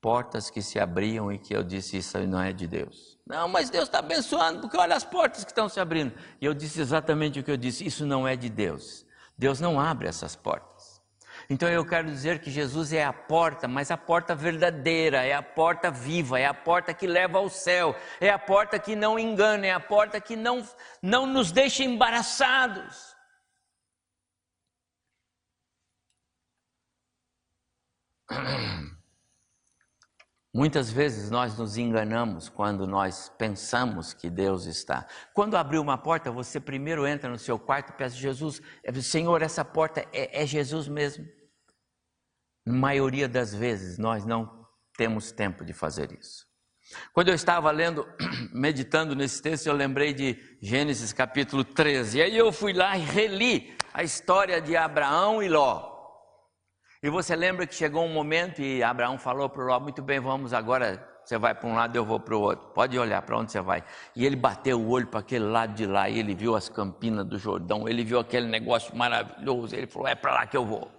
portas 0.00 0.50
que 0.50 0.60
se 0.60 0.80
abriam 0.80 1.30
e 1.30 1.38
que 1.38 1.54
eu 1.54 1.62
disse: 1.62 1.98
Isso 1.98 2.18
não 2.26 2.40
é 2.40 2.52
de 2.52 2.66
Deus. 2.66 3.18
Não, 3.26 3.46
mas 3.48 3.70
Deus 3.70 3.84
está 3.84 3.98
abençoando, 3.98 4.62
porque 4.62 4.76
olha 4.76 4.96
as 4.96 5.04
portas 5.04 5.44
que 5.44 5.50
estão 5.50 5.68
se 5.68 5.78
abrindo. 5.78 6.12
E 6.40 6.44
eu 6.44 6.54
disse 6.54 6.80
exatamente 6.80 7.38
o 7.38 7.44
que 7.44 7.50
eu 7.50 7.56
disse: 7.56 7.86
Isso 7.86 8.06
não 8.06 8.26
é 8.26 8.34
de 8.34 8.48
Deus. 8.48 9.06
Deus 9.36 9.60
não 9.60 9.80
abre 9.80 10.08
essas 10.08 10.36
portas. 10.36 11.02
Então 11.48 11.68
eu 11.68 11.84
quero 11.84 12.08
dizer 12.08 12.38
que 12.40 12.50
Jesus 12.50 12.92
é 12.92 13.04
a 13.04 13.12
porta, 13.12 13.66
mas 13.66 13.90
a 13.90 13.96
porta 13.96 14.34
verdadeira, 14.34 15.22
é 15.24 15.32
a 15.32 15.42
porta 15.42 15.90
viva, 15.90 16.38
é 16.38 16.46
a 16.46 16.54
porta 16.54 16.94
que 16.94 17.06
leva 17.06 17.38
ao 17.38 17.48
céu, 17.48 17.96
é 18.20 18.30
a 18.30 18.38
porta 18.38 18.78
que 18.78 18.94
não 18.94 19.18
engana, 19.18 19.66
é 19.66 19.72
a 19.72 19.80
porta 19.80 20.20
que 20.20 20.36
não, 20.36 20.66
não 21.02 21.26
nos 21.26 21.50
deixa 21.50 21.82
embaraçados. 21.82 23.16
Muitas 30.54 30.90
vezes 30.90 31.30
nós 31.30 31.56
nos 31.56 31.78
enganamos 31.78 32.50
quando 32.50 32.86
nós 32.86 33.32
pensamos 33.38 34.12
que 34.12 34.28
Deus 34.28 34.66
está. 34.66 35.06
Quando 35.32 35.56
abrir 35.56 35.78
uma 35.78 35.96
porta, 35.96 36.30
você 36.30 36.60
primeiro 36.60 37.06
entra 37.06 37.30
no 37.30 37.38
seu 37.38 37.58
quarto 37.58 37.90
e 37.90 37.96
peça 37.96 38.14
Jesus, 38.14 38.60
Senhor, 39.02 39.40
essa 39.40 39.64
porta 39.64 40.06
é, 40.12 40.42
é 40.42 40.46
Jesus 40.46 40.88
mesmo. 40.88 41.26
Na 42.66 42.74
maioria 42.74 43.26
das 43.26 43.54
vezes 43.54 43.96
nós 43.96 44.26
não 44.26 44.66
temos 44.94 45.32
tempo 45.32 45.64
de 45.64 45.72
fazer 45.72 46.12
isso. 46.12 46.46
Quando 47.14 47.28
eu 47.28 47.34
estava 47.34 47.70
lendo, 47.70 48.06
meditando 48.52 49.14
nesse 49.14 49.40
texto, 49.40 49.66
eu 49.68 49.72
lembrei 49.72 50.12
de 50.12 50.38
Gênesis 50.60 51.14
capítulo 51.14 51.64
13. 51.64 52.18
E 52.18 52.22
aí 52.22 52.36
eu 52.36 52.52
fui 52.52 52.74
lá 52.74 52.94
e 52.98 53.00
reli 53.00 53.74
a 53.94 54.02
história 54.02 54.60
de 54.60 54.76
Abraão 54.76 55.42
e 55.42 55.48
Ló. 55.48 55.91
E 57.02 57.10
você 57.10 57.34
lembra 57.34 57.66
que 57.66 57.74
chegou 57.74 58.04
um 58.04 58.12
momento 58.12 58.62
e 58.62 58.80
Abraão 58.80 59.18
falou 59.18 59.48
para 59.48 59.64
Ló: 59.64 59.80
Muito 59.80 60.00
bem, 60.00 60.20
vamos 60.20 60.52
agora. 60.52 61.10
Você 61.24 61.36
vai 61.36 61.54
para 61.54 61.68
um 61.68 61.74
lado, 61.74 61.94
eu 61.96 62.04
vou 62.04 62.18
para 62.18 62.36
o 62.36 62.40
outro. 62.40 62.68
Pode 62.68 62.98
olhar 62.98 63.22
para 63.22 63.38
onde 63.38 63.50
você 63.50 63.60
vai. 63.60 63.84
E 64.14 64.24
ele 64.24 64.36
bateu 64.36 64.80
o 64.80 64.88
olho 64.88 65.06
para 65.06 65.20
aquele 65.20 65.44
lado 65.44 65.72
de 65.74 65.86
lá 65.86 66.08
e 66.08 66.18
ele 66.18 66.34
viu 66.34 66.54
as 66.54 66.68
campinas 66.68 67.24
do 67.24 67.38
Jordão. 67.38 67.88
Ele 67.88 68.04
viu 68.04 68.20
aquele 68.20 68.46
negócio 68.46 68.94
maravilhoso. 68.96 69.74
Ele 69.74 69.88
falou: 69.88 70.06
É 70.06 70.14
para 70.14 70.32
lá 70.32 70.46
que 70.46 70.56
eu 70.56 70.64
vou. 70.64 70.90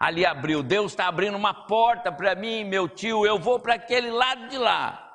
Ali 0.00 0.24
abriu. 0.24 0.62
Deus 0.62 0.92
está 0.92 1.08
abrindo 1.08 1.36
uma 1.36 1.52
porta 1.66 2.10
para 2.10 2.34
mim, 2.34 2.64
meu 2.64 2.88
tio. 2.88 3.26
Eu 3.26 3.38
vou 3.38 3.60
para 3.60 3.74
aquele 3.74 4.10
lado 4.10 4.48
de 4.48 4.56
lá. 4.56 5.14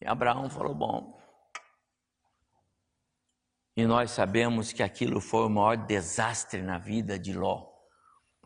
E 0.00 0.06
Abraão 0.06 0.48
falou: 0.48 0.74
Bom. 0.74 1.14
E 3.76 3.84
nós 3.84 4.12
sabemos 4.12 4.72
que 4.72 4.82
aquilo 4.82 5.20
foi 5.20 5.44
o 5.44 5.50
maior 5.50 5.76
desastre 5.76 6.62
na 6.62 6.78
vida 6.78 7.18
de 7.18 7.34
Ló. 7.34 7.75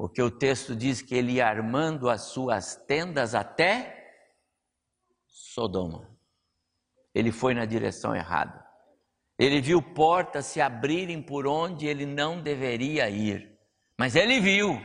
Porque 0.01 0.23
o 0.23 0.31
texto 0.31 0.75
diz 0.75 1.03
que 1.03 1.15
ele 1.15 1.33
ia 1.33 1.47
armando 1.47 2.09
as 2.09 2.23
suas 2.23 2.75
tendas 2.75 3.35
até 3.35 4.15
Sodoma. 5.27 6.09
Ele 7.15 7.31
foi 7.31 7.53
na 7.53 7.67
direção 7.67 8.17
errada. 8.17 8.67
Ele 9.39 9.61
viu 9.61 9.83
portas 9.83 10.47
se 10.47 10.59
abrirem 10.59 11.21
por 11.21 11.47
onde 11.47 11.87
ele 11.87 12.07
não 12.07 12.41
deveria 12.41 13.11
ir. 13.11 13.61
Mas 13.99 14.17
ele 14.17 14.41
viu. 14.41 14.81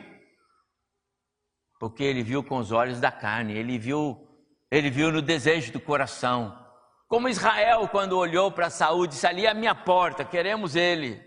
Porque 1.80 2.04
ele 2.04 2.22
viu 2.22 2.44
com 2.44 2.58
os 2.58 2.74
olhos 2.74 3.00
da 3.00 3.10
carne, 3.10 3.54
ele 3.54 3.80
viu, 3.80 4.28
ele 4.70 4.90
viu 4.90 5.14
no 5.14 5.22
desejo 5.22 5.72
do 5.72 5.80
coração. 5.80 6.62
Como 7.08 7.30
Israel 7.30 7.88
quando 7.88 8.18
olhou 8.18 8.52
para 8.52 8.70
Saúl, 8.70 9.08
disse: 9.08 9.26
"Ali 9.26 9.46
é 9.46 9.52
a 9.52 9.54
minha 9.54 9.74
porta, 9.74 10.26
queremos 10.26 10.76
ele". 10.76 11.24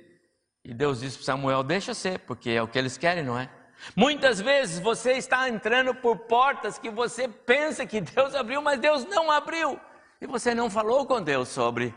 E 0.62 0.74
Deus 0.74 1.01
disse 1.01 1.16
para 1.16 1.24
Samuel: 1.24 1.62
"Deixa 1.62 1.94
ser, 1.94 2.18
porque 2.27 2.51
é 2.51 2.62
o 2.62 2.68
que 2.68 2.79
eles 2.79 2.98
querem, 2.98 3.24
não 3.24 3.38
é?" 3.38 3.57
Muitas 3.94 4.40
vezes 4.40 4.78
você 4.80 5.12
está 5.12 5.48
entrando 5.48 5.94
por 5.94 6.18
portas 6.20 6.78
que 6.78 6.90
você 6.90 7.28
pensa 7.28 7.86
que 7.86 8.00
Deus 8.00 8.34
abriu, 8.34 8.60
mas 8.60 8.80
Deus 8.80 9.04
não 9.04 9.30
abriu. 9.30 9.78
E 10.20 10.26
você 10.26 10.54
não 10.54 10.68
falou 10.68 11.06
com 11.06 11.22
Deus 11.22 11.48
sobre 11.48 11.94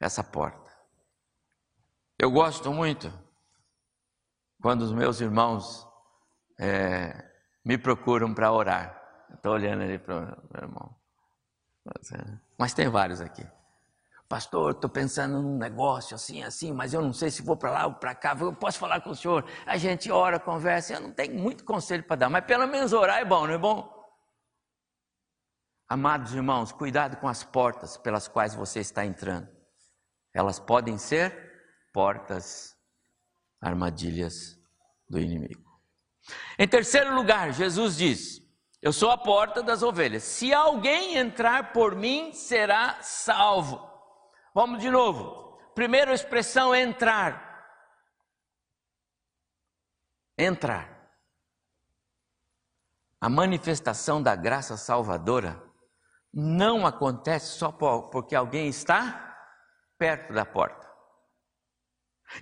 essa 0.00 0.22
porta. 0.22 0.72
Eu 2.18 2.30
gosto 2.30 2.72
muito 2.72 3.12
quando 4.60 4.82
os 4.82 4.92
meus 4.92 5.20
irmãos 5.20 5.86
é, 6.58 7.30
me 7.64 7.76
procuram 7.76 8.34
para 8.34 8.52
orar. 8.52 8.98
Estou 9.34 9.52
olhando 9.52 9.82
ali 9.82 9.98
para 9.98 10.16
o 10.16 10.20
meu 10.20 10.62
irmão. 10.62 10.96
Mas 12.56 12.74
tem 12.74 12.88
vários 12.88 13.20
aqui. 13.20 13.46
Pastor, 14.28 14.72
estou 14.72 14.90
pensando 14.90 15.40
num 15.40 15.56
negócio 15.56 16.14
assim, 16.14 16.42
assim, 16.42 16.70
mas 16.70 16.92
eu 16.92 17.00
não 17.00 17.14
sei 17.14 17.30
se 17.30 17.40
vou 17.40 17.56
para 17.56 17.70
lá 17.70 17.86
ou 17.86 17.94
para 17.94 18.14
cá. 18.14 18.36
Eu 18.38 18.54
posso 18.54 18.78
falar 18.78 19.00
com 19.00 19.10
o 19.10 19.16
senhor? 19.16 19.42
A 19.64 19.78
gente 19.78 20.12
ora, 20.12 20.38
conversa. 20.38 20.94
Eu 20.94 21.00
não 21.00 21.12
tenho 21.12 21.34
muito 21.34 21.64
conselho 21.64 22.04
para 22.04 22.16
dar, 22.16 22.28
mas 22.28 22.44
pelo 22.44 22.66
menos 22.66 22.92
orar 22.92 23.18
é 23.18 23.24
bom, 23.24 23.46
não 23.46 23.54
é 23.54 23.58
bom? 23.58 23.90
Amados 25.88 26.34
irmãos, 26.34 26.70
cuidado 26.70 27.16
com 27.16 27.26
as 27.26 27.42
portas 27.42 27.96
pelas 27.96 28.28
quais 28.28 28.54
você 28.54 28.80
está 28.80 29.02
entrando. 29.06 29.48
Elas 30.34 30.60
podem 30.60 30.98
ser 30.98 31.34
portas, 31.94 32.76
armadilhas 33.62 34.58
do 35.08 35.18
inimigo. 35.18 35.66
Em 36.58 36.68
terceiro 36.68 37.14
lugar, 37.14 37.54
Jesus 37.54 37.96
diz: 37.96 38.42
Eu 38.82 38.92
sou 38.92 39.10
a 39.10 39.16
porta 39.16 39.62
das 39.62 39.82
ovelhas. 39.82 40.22
Se 40.22 40.52
alguém 40.52 41.16
entrar 41.16 41.72
por 41.72 41.96
mim, 41.96 42.34
será 42.34 42.98
salvo. 43.00 43.87
Vamos 44.58 44.80
de 44.80 44.90
novo. 44.90 45.56
Primeira 45.72 46.12
expressão 46.12 46.74
entrar. 46.74 47.64
Entrar. 50.36 51.12
A 53.20 53.28
manifestação 53.28 54.20
da 54.20 54.34
graça 54.34 54.76
salvadora 54.76 55.62
não 56.34 56.84
acontece 56.84 57.56
só 57.56 57.70
porque 57.70 58.34
alguém 58.34 58.66
está 58.66 59.38
perto 59.96 60.32
da 60.32 60.44
porta. 60.44 60.90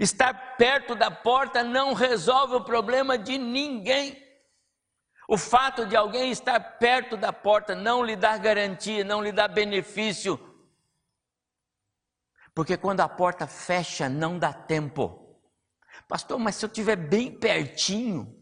Estar 0.01 0.57
perto 0.57 0.95
da 0.95 1.11
porta 1.11 1.63
não 1.63 1.93
resolve 1.93 2.55
o 2.55 2.65
problema 2.65 3.19
de 3.19 3.37
ninguém. 3.37 4.17
O 5.29 5.37
fato 5.37 5.85
de 5.85 5.95
alguém 5.95 6.31
estar 6.31 6.79
perto 6.79 7.15
da 7.15 7.31
porta 7.31 7.75
não 7.75 8.03
lhe 8.03 8.17
dá 8.17 8.39
garantia, 8.39 9.05
não 9.05 9.23
lhe 9.23 9.33
dá 9.33 9.47
benefício 9.47 10.46
porque 12.57 12.79
quando 12.79 13.01
a 13.01 13.09
porta 13.09 13.47
fecha, 13.47 14.09
não 14.09 14.39
dá 14.39 14.51
tempo. 14.51 15.39
Pastor, 16.09 16.39
mas 16.39 16.55
se 16.55 16.65
eu 16.65 16.69
estiver 16.69 16.97
bem 16.97 17.31
pertinho, 17.31 18.35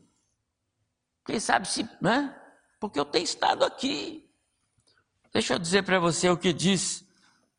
quem 1.26 1.40
sabe 1.40 1.66
se. 1.66 1.82
Né? 2.00 2.32
Porque 2.78 3.00
eu 3.00 3.04
tenho 3.04 3.24
estado 3.24 3.64
aqui. 3.64 4.30
Deixa 5.32 5.54
eu 5.54 5.58
dizer 5.58 5.82
para 5.82 5.98
você 5.98 6.28
o 6.30 6.36
que 6.36 6.52
diz 6.52 7.04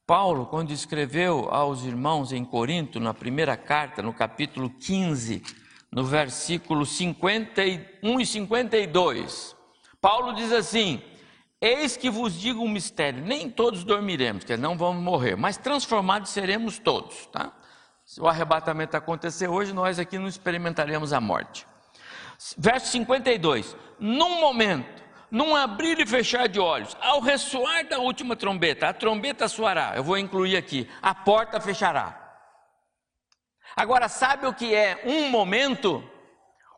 Paulo, 0.07 0.45
quando 0.45 0.71
escreveu 0.71 1.49
aos 1.49 1.83
irmãos 1.83 2.31
em 2.31 2.45
Corinto, 2.45 3.01
na 3.01 3.13
primeira 3.13 3.57
carta, 3.57 4.01
no 4.01 4.13
capítulo 4.13 4.69
15, 4.69 5.43
no 5.91 6.05
versículo 6.05 6.85
51 6.85 8.21
e 8.21 8.25
52, 8.25 9.53
Paulo 9.99 10.31
diz 10.31 10.53
assim: 10.53 11.03
Eis 11.65 11.97
que 11.97 12.11
vos 12.11 12.39
digo 12.39 12.63
um 12.63 12.69
mistério: 12.69 13.25
nem 13.25 13.49
todos 13.49 13.83
dormiremos, 13.83 14.43
que 14.43 14.55
não 14.55 14.77
vamos 14.77 15.01
morrer, 15.01 15.35
mas 15.35 15.57
transformados 15.57 16.29
seremos 16.29 16.77
todos, 16.77 17.25
tá? 17.25 17.51
Se 18.05 18.21
o 18.21 18.27
arrebatamento 18.27 18.95
acontecer 18.95 19.47
hoje, 19.47 19.73
nós 19.73 19.97
aqui 19.97 20.19
não 20.19 20.27
experimentaremos 20.27 21.11
a 21.11 21.19
morte. 21.19 21.65
Verso 22.55 22.91
52: 22.91 23.75
Num 23.99 24.39
momento, 24.39 25.03
num 25.31 25.55
abrir 25.55 25.99
e 25.99 26.05
fechar 26.05 26.47
de 26.47 26.59
olhos, 26.59 26.95
ao 27.01 27.19
ressoar 27.19 27.87
da 27.87 27.97
última 27.97 28.35
trombeta, 28.35 28.87
a 28.87 28.93
trombeta 28.93 29.47
soará, 29.47 29.93
eu 29.95 30.03
vou 30.03 30.19
incluir 30.19 30.55
aqui, 30.55 30.87
a 31.01 31.15
porta 31.15 31.59
fechará. 31.59 32.43
Agora, 33.75 34.07
sabe 34.07 34.45
o 34.45 34.53
que 34.53 34.75
é 34.75 35.01
um 35.03 35.31
momento? 35.31 36.07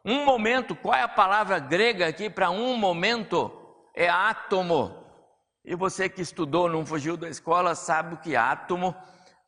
Um 0.06 0.24
momento, 0.24 0.74
qual 0.78 0.96
é 0.96 1.02
a 1.02 1.10
palavra 1.10 1.60
grega 1.60 2.08
aqui 2.08 2.30
para 2.30 2.50
um 2.50 2.78
momento? 2.78 3.57
É 4.00 4.08
átomo. 4.08 4.96
E 5.66 5.74
você 5.74 6.08
que 6.08 6.22
estudou, 6.22 6.70
não 6.70 6.86
fugiu 6.86 7.18
da 7.18 7.28
escola, 7.28 7.74
sabe 7.74 8.18
que 8.18 8.36
átomo 8.36 8.96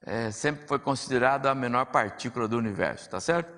é, 0.04 0.32
sempre 0.32 0.68
foi 0.68 0.80
considerado 0.80 1.46
a 1.46 1.54
menor 1.54 1.86
partícula 1.86 2.48
do 2.48 2.58
universo, 2.58 3.08
tá 3.08 3.20
certo? 3.20 3.54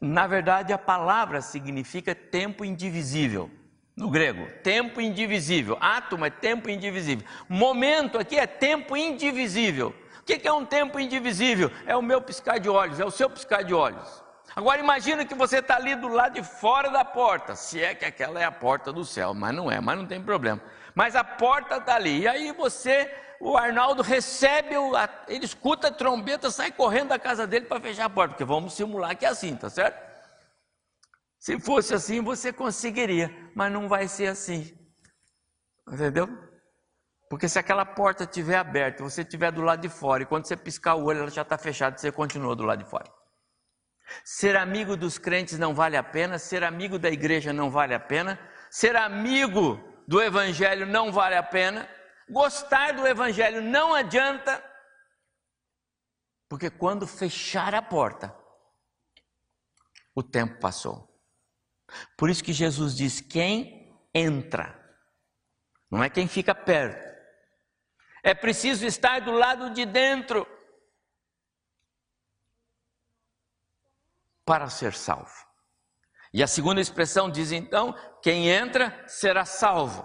Na 0.00 0.28
verdade, 0.28 0.72
a 0.72 0.78
palavra 0.78 1.40
significa 1.40 2.14
tempo 2.14 2.64
indivisível. 2.64 3.50
No 3.96 4.08
grego, 4.08 4.46
tempo 4.62 5.00
indivisível. 5.00 5.76
Átomo 5.80 6.24
é 6.24 6.30
tempo 6.30 6.70
indivisível. 6.70 7.26
Momento 7.48 8.16
aqui 8.16 8.38
é 8.38 8.46
tempo 8.46 8.96
indivisível. 8.96 9.92
O 10.20 10.22
que 10.22 10.46
é 10.46 10.52
um 10.52 10.64
tempo 10.64 11.00
indivisível? 11.00 11.72
É 11.84 11.96
o 11.96 12.02
meu 12.02 12.22
piscar 12.22 12.60
de 12.60 12.68
olhos, 12.68 13.00
é 13.00 13.04
o 13.04 13.10
seu 13.10 13.28
piscar 13.28 13.64
de 13.64 13.74
olhos. 13.74 14.22
Agora 14.54 14.80
imagina 14.80 15.24
que 15.24 15.34
você 15.34 15.58
está 15.58 15.76
ali 15.76 15.94
do 15.94 16.08
lado 16.08 16.34
de 16.34 16.42
fora 16.42 16.90
da 16.90 17.04
porta, 17.04 17.54
se 17.54 17.82
é 17.82 17.94
que 17.94 18.04
aquela 18.04 18.40
é 18.40 18.44
a 18.44 18.50
porta 18.50 18.92
do 18.92 19.04
céu, 19.04 19.32
mas 19.32 19.54
não 19.54 19.70
é, 19.70 19.80
mas 19.80 19.96
não 19.96 20.06
tem 20.06 20.20
problema. 20.22 20.60
Mas 20.94 21.14
a 21.14 21.22
porta 21.22 21.76
está 21.76 21.94
ali, 21.94 22.20
e 22.22 22.28
aí 22.28 22.52
você, 22.52 23.12
o 23.40 23.56
Arnaldo 23.56 24.02
recebe, 24.02 24.74
ele 25.28 25.44
escuta 25.44 25.88
a 25.88 25.92
trombeta, 25.92 26.50
sai 26.50 26.72
correndo 26.72 27.10
da 27.10 27.18
casa 27.18 27.46
dele 27.46 27.66
para 27.66 27.80
fechar 27.80 28.06
a 28.06 28.10
porta, 28.10 28.34
porque 28.34 28.44
vamos 28.44 28.74
simular 28.74 29.16
que 29.16 29.24
é 29.24 29.28
assim, 29.28 29.54
tá 29.54 29.70
certo? 29.70 30.10
Se 31.38 31.58
fosse 31.60 31.94
assim, 31.94 32.20
você 32.20 32.52
conseguiria, 32.52 33.34
mas 33.54 33.72
não 33.72 33.88
vai 33.88 34.08
ser 34.08 34.26
assim. 34.26 34.76
Entendeu? 35.88 36.28
Porque 37.30 37.48
se 37.48 37.58
aquela 37.58 37.86
porta 37.86 38.24
estiver 38.24 38.56
aberta, 38.56 39.04
você 39.04 39.22
estiver 39.22 39.52
do 39.52 39.62
lado 39.62 39.80
de 39.80 39.88
fora, 39.88 40.24
e 40.24 40.26
quando 40.26 40.46
você 40.46 40.56
piscar 40.56 40.96
o 40.96 41.04
olho, 41.04 41.20
ela 41.20 41.30
já 41.30 41.42
está 41.42 41.56
fechada, 41.56 41.96
você 41.96 42.10
continua 42.10 42.56
do 42.56 42.64
lado 42.64 42.82
de 42.82 42.90
fora. 42.90 43.19
Ser 44.24 44.56
amigo 44.56 44.96
dos 44.96 45.18
crentes 45.18 45.58
não 45.58 45.74
vale 45.74 45.96
a 45.96 46.02
pena, 46.02 46.38
ser 46.38 46.64
amigo 46.64 46.98
da 46.98 47.10
igreja 47.10 47.52
não 47.52 47.70
vale 47.70 47.94
a 47.94 48.00
pena, 48.00 48.38
ser 48.70 48.96
amigo 48.96 49.78
do 50.06 50.20
evangelho 50.20 50.86
não 50.86 51.12
vale 51.12 51.36
a 51.36 51.42
pena, 51.42 51.88
gostar 52.28 52.92
do 52.92 53.06
evangelho 53.06 53.62
não 53.62 53.94
adianta, 53.94 54.62
porque 56.48 56.68
quando 56.68 57.06
fechar 57.06 57.74
a 57.74 57.82
porta, 57.82 58.36
o 60.14 60.22
tempo 60.22 60.58
passou. 60.60 61.08
Por 62.16 62.28
isso 62.28 62.42
que 62.42 62.52
Jesus 62.52 62.96
diz: 62.96 63.20
quem 63.20 63.96
entra, 64.14 64.76
não 65.90 66.02
é 66.02 66.10
quem 66.10 66.26
fica 66.26 66.54
perto. 66.54 67.10
É 68.22 68.34
preciso 68.34 68.84
estar 68.84 69.20
do 69.20 69.30
lado 69.30 69.70
de 69.70 69.86
dentro 69.86 70.46
para 74.50 74.68
ser 74.68 74.92
salvo. 74.94 75.30
E 76.34 76.42
a 76.42 76.46
segunda 76.48 76.80
expressão 76.80 77.30
diz 77.30 77.52
então: 77.52 77.94
quem 78.20 78.48
entra 78.48 79.00
será 79.06 79.44
salvo. 79.44 80.04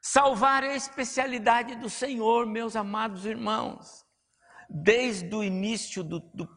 Salvar 0.00 0.64
é 0.64 0.70
a 0.70 0.74
especialidade 0.74 1.76
do 1.76 1.90
Senhor, 1.90 2.46
meus 2.46 2.74
amados 2.76 3.26
irmãos. 3.26 4.06
Desde 4.70 5.34
o 5.34 5.44
início 5.44 6.02
do, 6.02 6.20
do, 6.32 6.48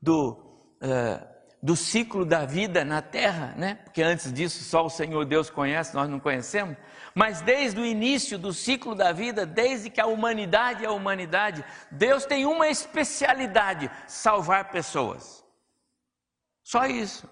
do 0.00 0.30
uh, 0.80 1.34
do 1.60 1.74
ciclo 1.74 2.24
da 2.24 2.46
vida 2.46 2.84
na 2.84 3.02
terra, 3.02 3.52
né? 3.56 3.74
Porque 3.82 4.00
antes 4.00 4.32
disso 4.32 4.62
só 4.62 4.86
o 4.86 4.90
Senhor 4.90 5.24
Deus 5.24 5.50
conhece, 5.50 5.92
nós 5.92 6.08
não 6.08 6.20
conhecemos. 6.20 6.76
Mas 7.16 7.40
desde 7.40 7.80
o 7.80 7.84
início 7.84 8.38
do 8.38 8.52
ciclo 8.52 8.94
da 8.94 9.10
vida, 9.10 9.44
desde 9.44 9.90
que 9.90 10.00
a 10.00 10.06
humanidade 10.06 10.84
é 10.84 10.86
a 10.86 10.92
humanidade, 10.92 11.64
Deus 11.90 12.24
tem 12.24 12.46
uma 12.46 12.68
especialidade: 12.68 13.90
salvar 14.06 14.70
pessoas. 14.70 15.43
Só 16.64 16.86
isso. 16.86 17.28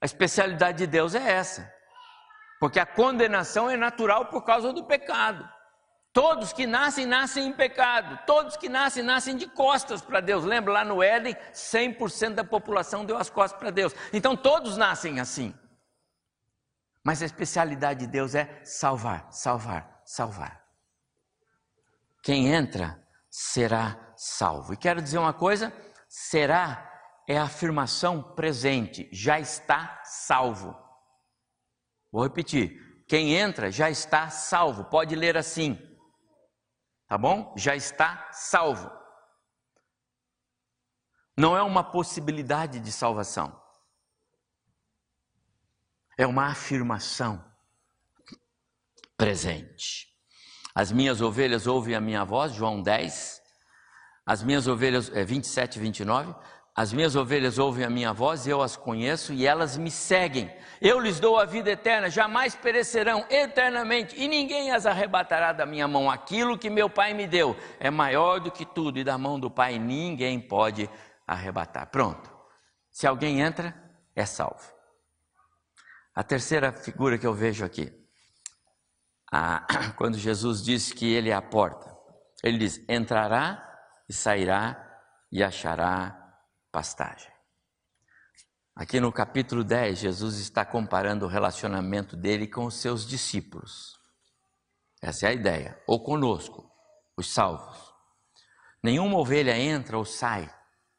A 0.00 0.06
especialidade 0.06 0.78
de 0.78 0.86
Deus 0.86 1.14
é 1.14 1.32
essa. 1.32 1.72
Porque 2.58 2.80
a 2.80 2.86
condenação 2.86 3.70
é 3.70 3.76
natural 3.76 4.26
por 4.26 4.42
causa 4.42 4.72
do 4.72 4.84
pecado. 4.84 5.46
Todos 6.12 6.50
que 6.50 6.66
nascem, 6.66 7.04
nascem 7.04 7.48
em 7.48 7.52
pecado. 7.52 8.18
Todos 8.26 8.56
que 8.56 8.70
nascem, 8.70 9.02
nascem 9.02 9.36
de 9.36 9.46
costas 9.46 10.00
para 10.00 10.20
Deus. 10.20 10.44
Lembra 10.44 10.72
lá 10.72 10.84
no 10.84 11.02
Éden, 11.02 11.36
100% 11.52 12.34
da 12.34 12.42
população 12.42 13.04
deu 13.04 13.18
as 13.18 13.28
costas 13.28 13.60
para 13.60 13.70
Deus. 13.70 13.94
Então 14.14 14.34
todos 14.34 14.78
nascem 14.78 15.20
assim. 15.20 15.54
Mas 17.04 17.20
a 17.20 17.26
especialidade 17.26 18.00
de 18.00 18.06
Deus 18.06 18.34
é 18.34 18.60
salvar, 18.64 19.30
salvar, 19.30 20.00
salvar. 20.06 20.64
Quem 22.22 22.48
entra 22.48 23.00
será 23.30 24.14
salvo. 24.16 24.72
E 24.72 24.76
quero 24.76 25.02
dizer 25.02 25.18
uma 25.18 25.34
coisa: 25.34 25.70
será 26.08 26.95
é 27.26 27.38
a 27.38 27.44
afirmação 27.44 28.22
presente, 28.34 29.08
já 29.12 29.40
está 29.40 30.02
salvo. 30.04 30.76
Vou 32.12 32.22
repetir: 32.22 33.04
quem 33.06 33.34
entra 33.34 33.70
já 33.70 33.90
está 33.90 34.28
salvo. 34.30 34.84
Pode 34.84 35.14
ler 35.14 35.36
assim: 35.36 35.78
Tá 37.08 37.16
bom? 37.16 37.54
Já 37.56 37.76
está 37.76 38.28
salvo. 38.32 38.90
Não 41.36 41.56
é 41.56 41.62
uma 41.62 41.84
possibilidade 41.84 42.80
de 42.80 42.90
salvação. 42.90 43.60
É 46.18 46.26
uma 46.26 46.46
afirmação 46.46 47.44
presente. 49.16 50.06
As 50.74 50.90
minhas 50.90 51.20
ovelhas 51.20 51.66
ouvem 51.66 51.94
a 51.94 52.00
minha 52.00 52.24
voz, 52.24 52.52
João 52.52 52.82
10. 52.82 53.42
As 54.24 54.42
minhas 54.42 54.66
ovelhas, 54.66 55.10
é 55.14 55.24
27 55.24 55.76
e 55.76 55.80
29. 55.80 56.34
As 56.76 56.92
minhas 56.92 57.16
ovelhas 57.16 57.58
ouvem 57.58 57.86
a 57.86 57.88
minha 57.88 58.12
voz, 58.12 58.46
eu 58.46 58.60
as 58.60 58.76
conheço 58.76 59.32
e 59.32 59.46
elas 59.46 59.78
me 59.78 59.90
seguem. 59.90 60.54
Eu 60.78 61.00
lhes 61.00 61.18
dou 61.18 61.38
a 61.38 61.46
vida 61.46 61.70
eterna, 61.70 62.10
jamais 62.10 62.54
perecerão 62.54 63.24
eternamente 63.30 64.14
e 64.14 64.28
ninguém 64.28 64.70
as 64.70 64.84
arrebatará 64.84 65.54
da 65.54 65.64
minha 65.64 65.88
mão. 65.88 66.10
Aquilo 66.10 66.58
que 66.58 66.68
meu 66.68 66.90
Pai 66.90 67.14
me 67.14 67.26
deu 67.26 67.56
é 67.80 67.90
maior 67.90 68.40
do 68.40 68.50
que 68.50 68.66
tudo 68.66 68.98
e 68.98 69.04
da 69.04 69.16
mão 69.16 69.40
do 69.40 69.50
Pai 69.50 69.78
ninguém 69.78 70.38
pode 70.38 70.86
arrebatar. 71.26 71.86
Pronto. 71.90 72.30
Se 72.90 73.06
alguém 73.06 73.40
entra, 73.40 73.74
é 74.14 74.26
salvo. 74.26 74.70
A 76.14 76.22
terceira 76.22 76.70
figura 76.72 77.16
que 77.16 77.26
eu 77.26 77.32
vejo 77.32 77.64
aqui, 77.64 77.90
a, 79.32 79.66
quando 79.96 80.18
Jesus 80.18 80.62
disse 80.62 80.94
que 80.94 81.10
Ele 81.10 81.30
é 81.30 81.34
a 81.34 81.40
porta, 81.40 81.90
Ele 82.44 82.58
diz: 82.58 82.78
entrará 82.86 83.66
e 84.06 84.12
sairá 84.12 84.76
e 85.32 85.42
achará 85.42 86.25
pastagem. 86.76 87.32
Aqui 88.74 89.00
no 89.00 89.10
capítulo 89.10 89.64
10, 89.64 89.98
Jesus 89.98 90.36
está 90.36 90.62
comparando 90.62 91.24
o 91.24 91.28
relacionamento 91.28 92.14
dele 92.14 92.46
com 92.46 92.66
os 92.66 92.74
seus 92.74 93.06
discípulos. 93.06 93.98
Essa 95.00 95.24
é 95.24 95.28
a 95.30 95.32
ideia. 95.32 95.82
Ou 95.86 96.04
conosco, 96.04 96.70
os 97.16 97.32
salvos. 97.32 97.94
Nenhuma 98.82 99.16
ovelha 99.16 99.56
entra 99.56 99.96
ou 99.96 100.04
sai, 100.04 100.54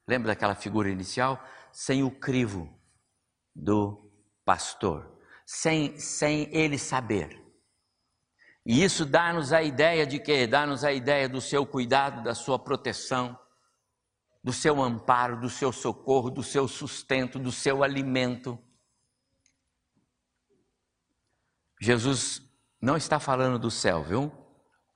lembra 0.08 0.30
daquela 0.30 0.56
figura 0.56 0.90
inicial? 0.90 1.40
Sem 1.72 2.02
o 2.02 2.10
crivo 2.10 2.68
do 3.56 4.12
pastor, 4.44 5.16
sem, 5.46 6.00
sem 6.00 6.50
ele 6.52 6.80
saber. 6.80 7.40
E 8.66 8.84
isso 8.84 9.06
dá-nos 9.06 9.54
a 9.54 9.62
ideia 9.62 10.08
de 10.08 10.18
quê? 10.18 10.48
Dá-nos 10.48 10.84
a 10.84 10.92
ideia 10.92 11.30
do 11.30 11.40
seu 11.40 11.68
cuidado, 11.68 12.24
da 12.24 12.34
sua 12.34 12.58
proteção 12.58 13.38
do 14.48 14.54
seu 14.54 14.82
amparo, 14.82 15.42
do 15.42 15.50
seu 15.50 15.74
socorro, 15.74 16.30
do 16.30 16.42
seu 16.42 16.70
sustento, 16.70 17.38
do 17.38 17.52
seu 17.52 17.84
alimento. 17.84 18.58
Jesus 21.82 22.42
não 22.82 22.96
está 22.96 23.20
falando 23.20 23.60
do 23.60 23.70
céu, 23.70 24.02
viu? 24.02 24.32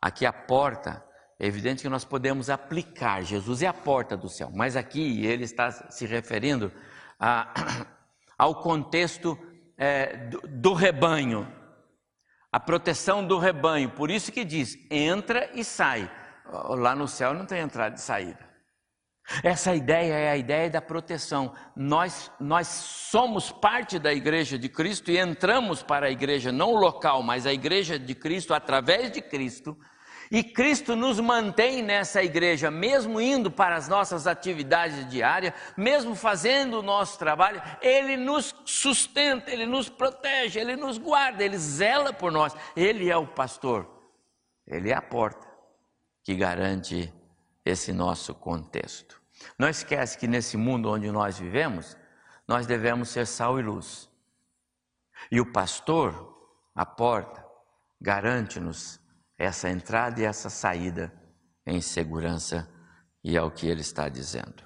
Aqui 0.02 0.26
a 0.26 0.32
porta, 0.32 1.06
é 1.38 1.46
evidente 1.46 1.82
que 1.82 1.90
nós 1.90 2.06
podemos 2.06 2.50
aplicar, 2.50 3.24
Jesus 3.24 3.62
é 3.62 3.68
a 3.68 3.74
porta 3.74 4.16
do 4.16 4.30
céu, 4.30 4.50
mas 4.54 4.78
aqui 4.78 5.26
ele 5.26 5.44
está 5.44 5.70
se 5.70 6.06
referindo 6.06 6.72
a, 7.20 7.54
ao 8.40 8.62
contexto 8.62 9.38
é, 9.78 10.30
do, 10.30 10.40
do 10.48 10.74
rebanho, 10.74 11.46
a 12.50 12.58
proteção 12.58 13.28
do 13.28 13.38
rebanho, 13.38 13.92
por 13.92 14.10
isso 14.10 14.32
que 14.32 14.46
diz: 14.46 14.78
entra 14.90 15.52
e 15.54 15.62
sai 15.62 16.10
lá 16.52 16.96
no 16.96 17.08
céu 17.08 17.34
não 17.34 17.46
tem 17.46 17.60
entrada 17.60 17.96
e 17.96 18.00
saída. 18.00 18.51
Essa 19.44 19.74
ideia 19.74 20.14
é 20.14 20.32
a 20.32 20.38
ideia 20.38 20.70
da 20.70 20.82
proteção. 20.82 21.54
Nós, 21.76 22.32
nós 22.40 22.68
somos 22.68 23.52
parte 23.52 23.98
da 23.98 24.14
igreja 24.14 24.58
de 24.58 24.68
Cristo 24.68 25.10
e 25.10 25.18
entramos 25.18 25.82
para 25.82 26.08
a 26.08 26.12
igreja, 26.12 26.52
não 26.52 26.74
o 26.74 26.80
local, 26.80 27.24
mas 27.24 27.46
a 27.46 27.54
igreja 27.54 27.98
de 27.98 28.14
Cristo, 28.14 28.54
através 28.54 29.12
de 29.12 29.22
Cristo. 29.22 29.78
E 30.30 30.44
Cristo 30.44 30.96
nos 30.96 31.20
mantém 31.20 31.82
nessa 31.82 32.24
igreja, 32.24 32.72
mesmo 32.72 33.20
indo 33.20 33.52
para 33.52 33.76
as 33.76 33.90
nossas 33.90 34.28
atividades 34.28 35.10
diárias, 35.10 35.54
mesmo 35.76 36.16
fazendo 36.16 36.80
o 36.80 36.82
nosso 36.82 37.20
trabalho, 37.20 37.62
Ele 37.82 38.16
nos 38.16 38.56
sustenta, 38.64 39.52
Ele 39.52 39.66
nos 39.66 39.90
protege, 39.90 40.60
Ele 40.60 40.78
nos 40.78 40.98
guarda, 40.98 41.44
Ele 41.44 41.58
zela 41.58 42.14
por 42.14 42.32
nós. 42.32 42.56
Ele 42.76 43.10
é 43.10 43.18
o 43.18 43.28
pastor, 43.28 43.90
Ele 44.66 44.90
é 44.90 44.96
a 44.96 45.02
porta 45.02 45.50
que 46.24 46.36
garante 46.36 47.14
esse 47.66 47.92
nosso 47.94 48.34
contexto. 48.34 49.22
Não 49.58 49.70
esquece 49.70 50.18
que 50.18 50.28
nesse 50.28 50.58
mundo 50.58 50.90
onde 50.90 51.12
nós 51.12 51.38
vivemos, 51.40 51.98
nós 52.48 52.66
devemos 52.66 53.10
ser 53.10 53.26
sal 53.26 53.60
e 53.60 53.64
luz. 53.64 54.10
E 55.32 55.40
o 55.40 55.52
pastor, 55.52 56.36
a 56.76 56.86
porta, 56.86 57.46
garante-nos 58.00 59.00
essa 59.38 59.70
entrada 59.70 60.20
e 60.20 60.24
essa 60.24 60.50
saída 60.50 61.14
em 61.66 61.82
segurança, 61.82 62.70
e 63.24 63.38
é 63.38 63.42
o 63.42 63.52
que 63.52 63.68
ele 63.68 63.82
está 63.82 64.10
dizendo. 64.10 64.64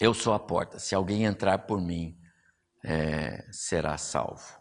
Eu 0.00 0.14
sou 0.14 0.32
a 0.32 0.38
porta, 0.38 0.78
se 0.78 0.94
alguém 0.94 1.24
entrar 1.24 1.58
por 1.58 1.80
mim, 1.80 2.20
é, 2.84 3.50
será 3.52 3.96
salvo. 3.98 4.58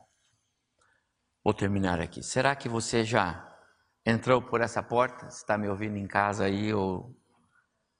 Vou 1.43 1.53
terminar 1.53 1.99
aqui. 2.01 2.23
Será 2.23 2.55
que 2.55 2.67
você 2.67 3.03
já 3.03 3.46
entrou 4.09 4.41
por 4.41 4.61
essa 4.61 4.81
porta, 4.81 5.27
está 5.27 5.57
me 5.57 5.67
ouvindo 5.67 5.97
em 5.97 6.07
casa 6.07 6.45
aí 6.45 6.73
ou 6.73 7.13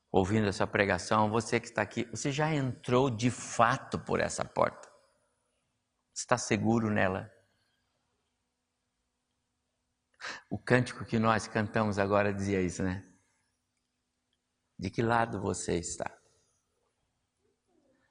ouvindo 0.10 0.48
essa 0.48 0.66
pregação, 0.66 1.30
você 1.30 1.60
que 1.60 1.68
está 1.68 1.82
aqui, 1.82 2.06
você 2.06 2.32
já 2.32 2.54
entrou 2.54 3.10
de 3.10 3.30
fato 3.30 4.00
por 4.00 4.22
essa 4.22 4.46
porta? 4.46 4.90
Está 6.16 6.38
seguro 6.38 6.90
nela? 6.90 7.30
O 10.50 10.58
cântico 10.58 11.04
que 11.04 11.20
nós 11.20 11.46
cantamos 11.46 12.00
agora 12.00 12.34
dizia 12.34 12.62
isso, 12.62 12.82
né? 12.84 13.06
De 14.80 14.90
que 14.90 15.02
lado 15.02 15.42
você 15.42 15.78
está? 15.78 16.18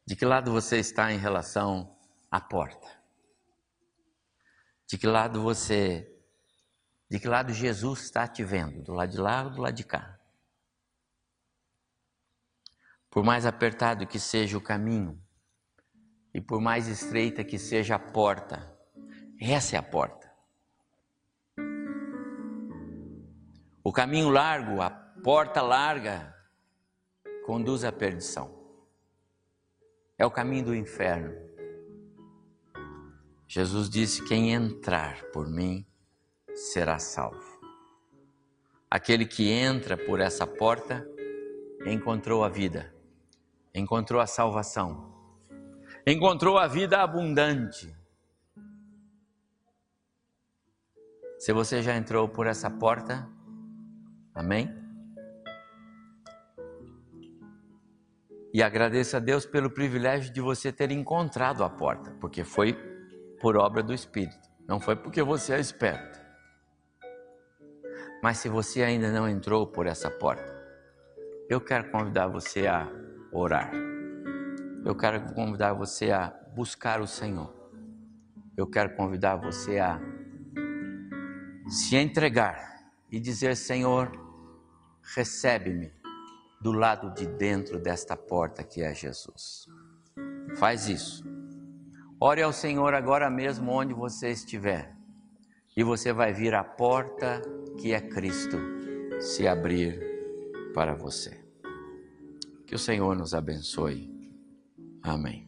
De 0.07 0.15
que 0.15 0.27
lado 0.27 0.53
você 0.53 0.79
está 0.79 1.11
em 1.11 1.19
relação 1.19 1.99
à 2.31 2.41
porta? 2.43 3.03
De 4.87 4.99
que 4.99 5.07
lado 5.07 5.43
você 5.43 6.16
de 7.09 7.19
que 7.21 7.29
lado 7.29 7.53
Jesus 7.53 8.03
está 8.03 8.27
te 8.27 8.43
vendo? 8.43 8.83
Do 8.83 8.93
lado 8.93 9.11
de 9.11 9.19
lá 9.19 9.45
ou 9.45 9.51
do 9.51 9.63
lado 9.63 9.75
de 9.75 9.85
cá? 9.85 10.19
Por 13.11 13.25
mais 13.25 13.47
apertado 13.47 14.07
que 14.07 14.19
seja 14.19 14.59
o 14.59 14.61
caminho, 14.61 15.23
e 16.35 16.41
por 16.41 16.61
mais 16.61 16.87
estreita 16.87 17.43
que 17.43 17.59
seja 17.59 17.95
a 17.95 17.99
porta, 17.99 18.77
essa 19.41 19.77
é 19.77 19.79
a 19.79 19.83
porta. 19.83 20.31
O 23.83 23.93
caminho 23.93 24.29
largo, 24.29 24.83
a 24.83 24.91
porta 24.91 25.63
larga, 25.63 26.35
conduz 27.47 27.85
à 27.85 27.93
perdição. 27.93 28.55
É 30.19 30.27
o 30.27 30.31
caminho 30.31 30.67
do 30.67 30.75
inferno. 30.75 31.35
Jesus 33.47 33.89
disse: 33.89 34.23
Quem 34.27 34.53
entrar 34.53 35.23
por 35.31 35.49
mim 35.49 35.87
será 36.57 36.99
salvo. 36.99 37.61
Aquele 38.91 39.27
que 39.27 39.51
entra 39.51 39.97
por 39.97 40.21
essa 40.21 40.47
porta 40.47 41.07
encontrou 41.85 42.43
a 42.43 42.49
vida, 42.49 42.95
encontrou 43.75 44.21
a 44.21 44.27
salvação, 44.27 45.13
encontrou 46.07 46.57
a 46.57 46.67
vida 46.67 47.03
abundante. 47.03 47.95
Se 51.39 51.53
você 51.53 51.83
já 51.83 51.95
entrou 51.95 52.27
por 52.27 52.47
essa 52.47 52.71
porta, 52.71 53.29
amém? 54.35 54.75
E 58.55 58.63
agradeça 58.63 59.19
a 59.19 59.21
Deus 59.21 59.45
pelo 59.45 59.69
privilégio 59.69 60.33
de 60.33 60.41
você 60.41 60.73
ter 60.73 60.91
encontrado 60.91 61.63
a 61.63 61.69
porta, 61.69 62.17
porque 62.19 62.43
foi 62.43 62.73
por 63.39 63.55
obra 63.57 63.83
do 63.83 63.93
Espírito, 63.93 64.49
não 64.67 64.81
foi 64.81 64.97
porque 64.97 65.23
você 65.23 65.53
é 65.53 65.61
esperto. 65.61 66.26
Mas 68.23 68.39
se 68.39 68.49
você 68.49 68.83
ainda 68.83 69.13
não 69.13 69.29
entrou 69.29 69.67
por 69.67 69.87
essa 69.87 70.11
porta, 70.11 70.55
eu 71.49 71.61
quero 71.61 71.91
convidar 71.91 72.27
você 72.27 72.67
a 72.67 72.89
orar. 73.33 73.71
Eu 74.85 74.95
quero 74.97 75.33
convidar 75.35 75.73
você 75.75 76.11
a 76.11 76.35
buscar 76.55 77.01
o 77.01 77.07
Senhor. 77.07 77.55
Eu 78.57 78.67
quero 78.67 78.97
convidar 78.97 79.37
você 79.37 79.79
a 79.79 80.01
se 81.69 81.97
entregar 81.97 82.91
e 83.11 83.21
dizer: 83.21 83.55
Senhor, 83.57 84.11
recebe-me 85.15 85.93
do 86.61 86.73
lado 86.73 87.13
de 87.13 87.27
dentro 87.27 87.79
desta 87.79 88.17
porta 88.17 88.65
que 88.65 88.83
é 88.83 88.95
Jesus. 88.95 89.67
Faz 90.57 90.89
isso. 90.89 91.23
Ore 92.19 92.43
ao 92.43 92.53
Senhor 92.53 92.95
agora 92.95 93.29
mesmo 93.29 93.71
onde 93.71 93.93
você 93.93 94.31
estiver 94.31 94.96
e 95.77 95.85
você 95.85 96.13
vai 96.13 96.33
vir 96.33 96.55
à 96.55 96.65
porta 96.65 97.43
que 97.79 97.93
é 97.93 98.01
Cristo 98.01 98.57
se 99.21 99.47
abrir 99.47 100.01
para 100.73 100.95
você. 100.95 101.45
Que 102.67 102.75
o 102.75 102.79
Senhor 102.79 103.15
nos 103.15 103.35
abençoe. 103.35 104.11
Amém. 105.03 105.46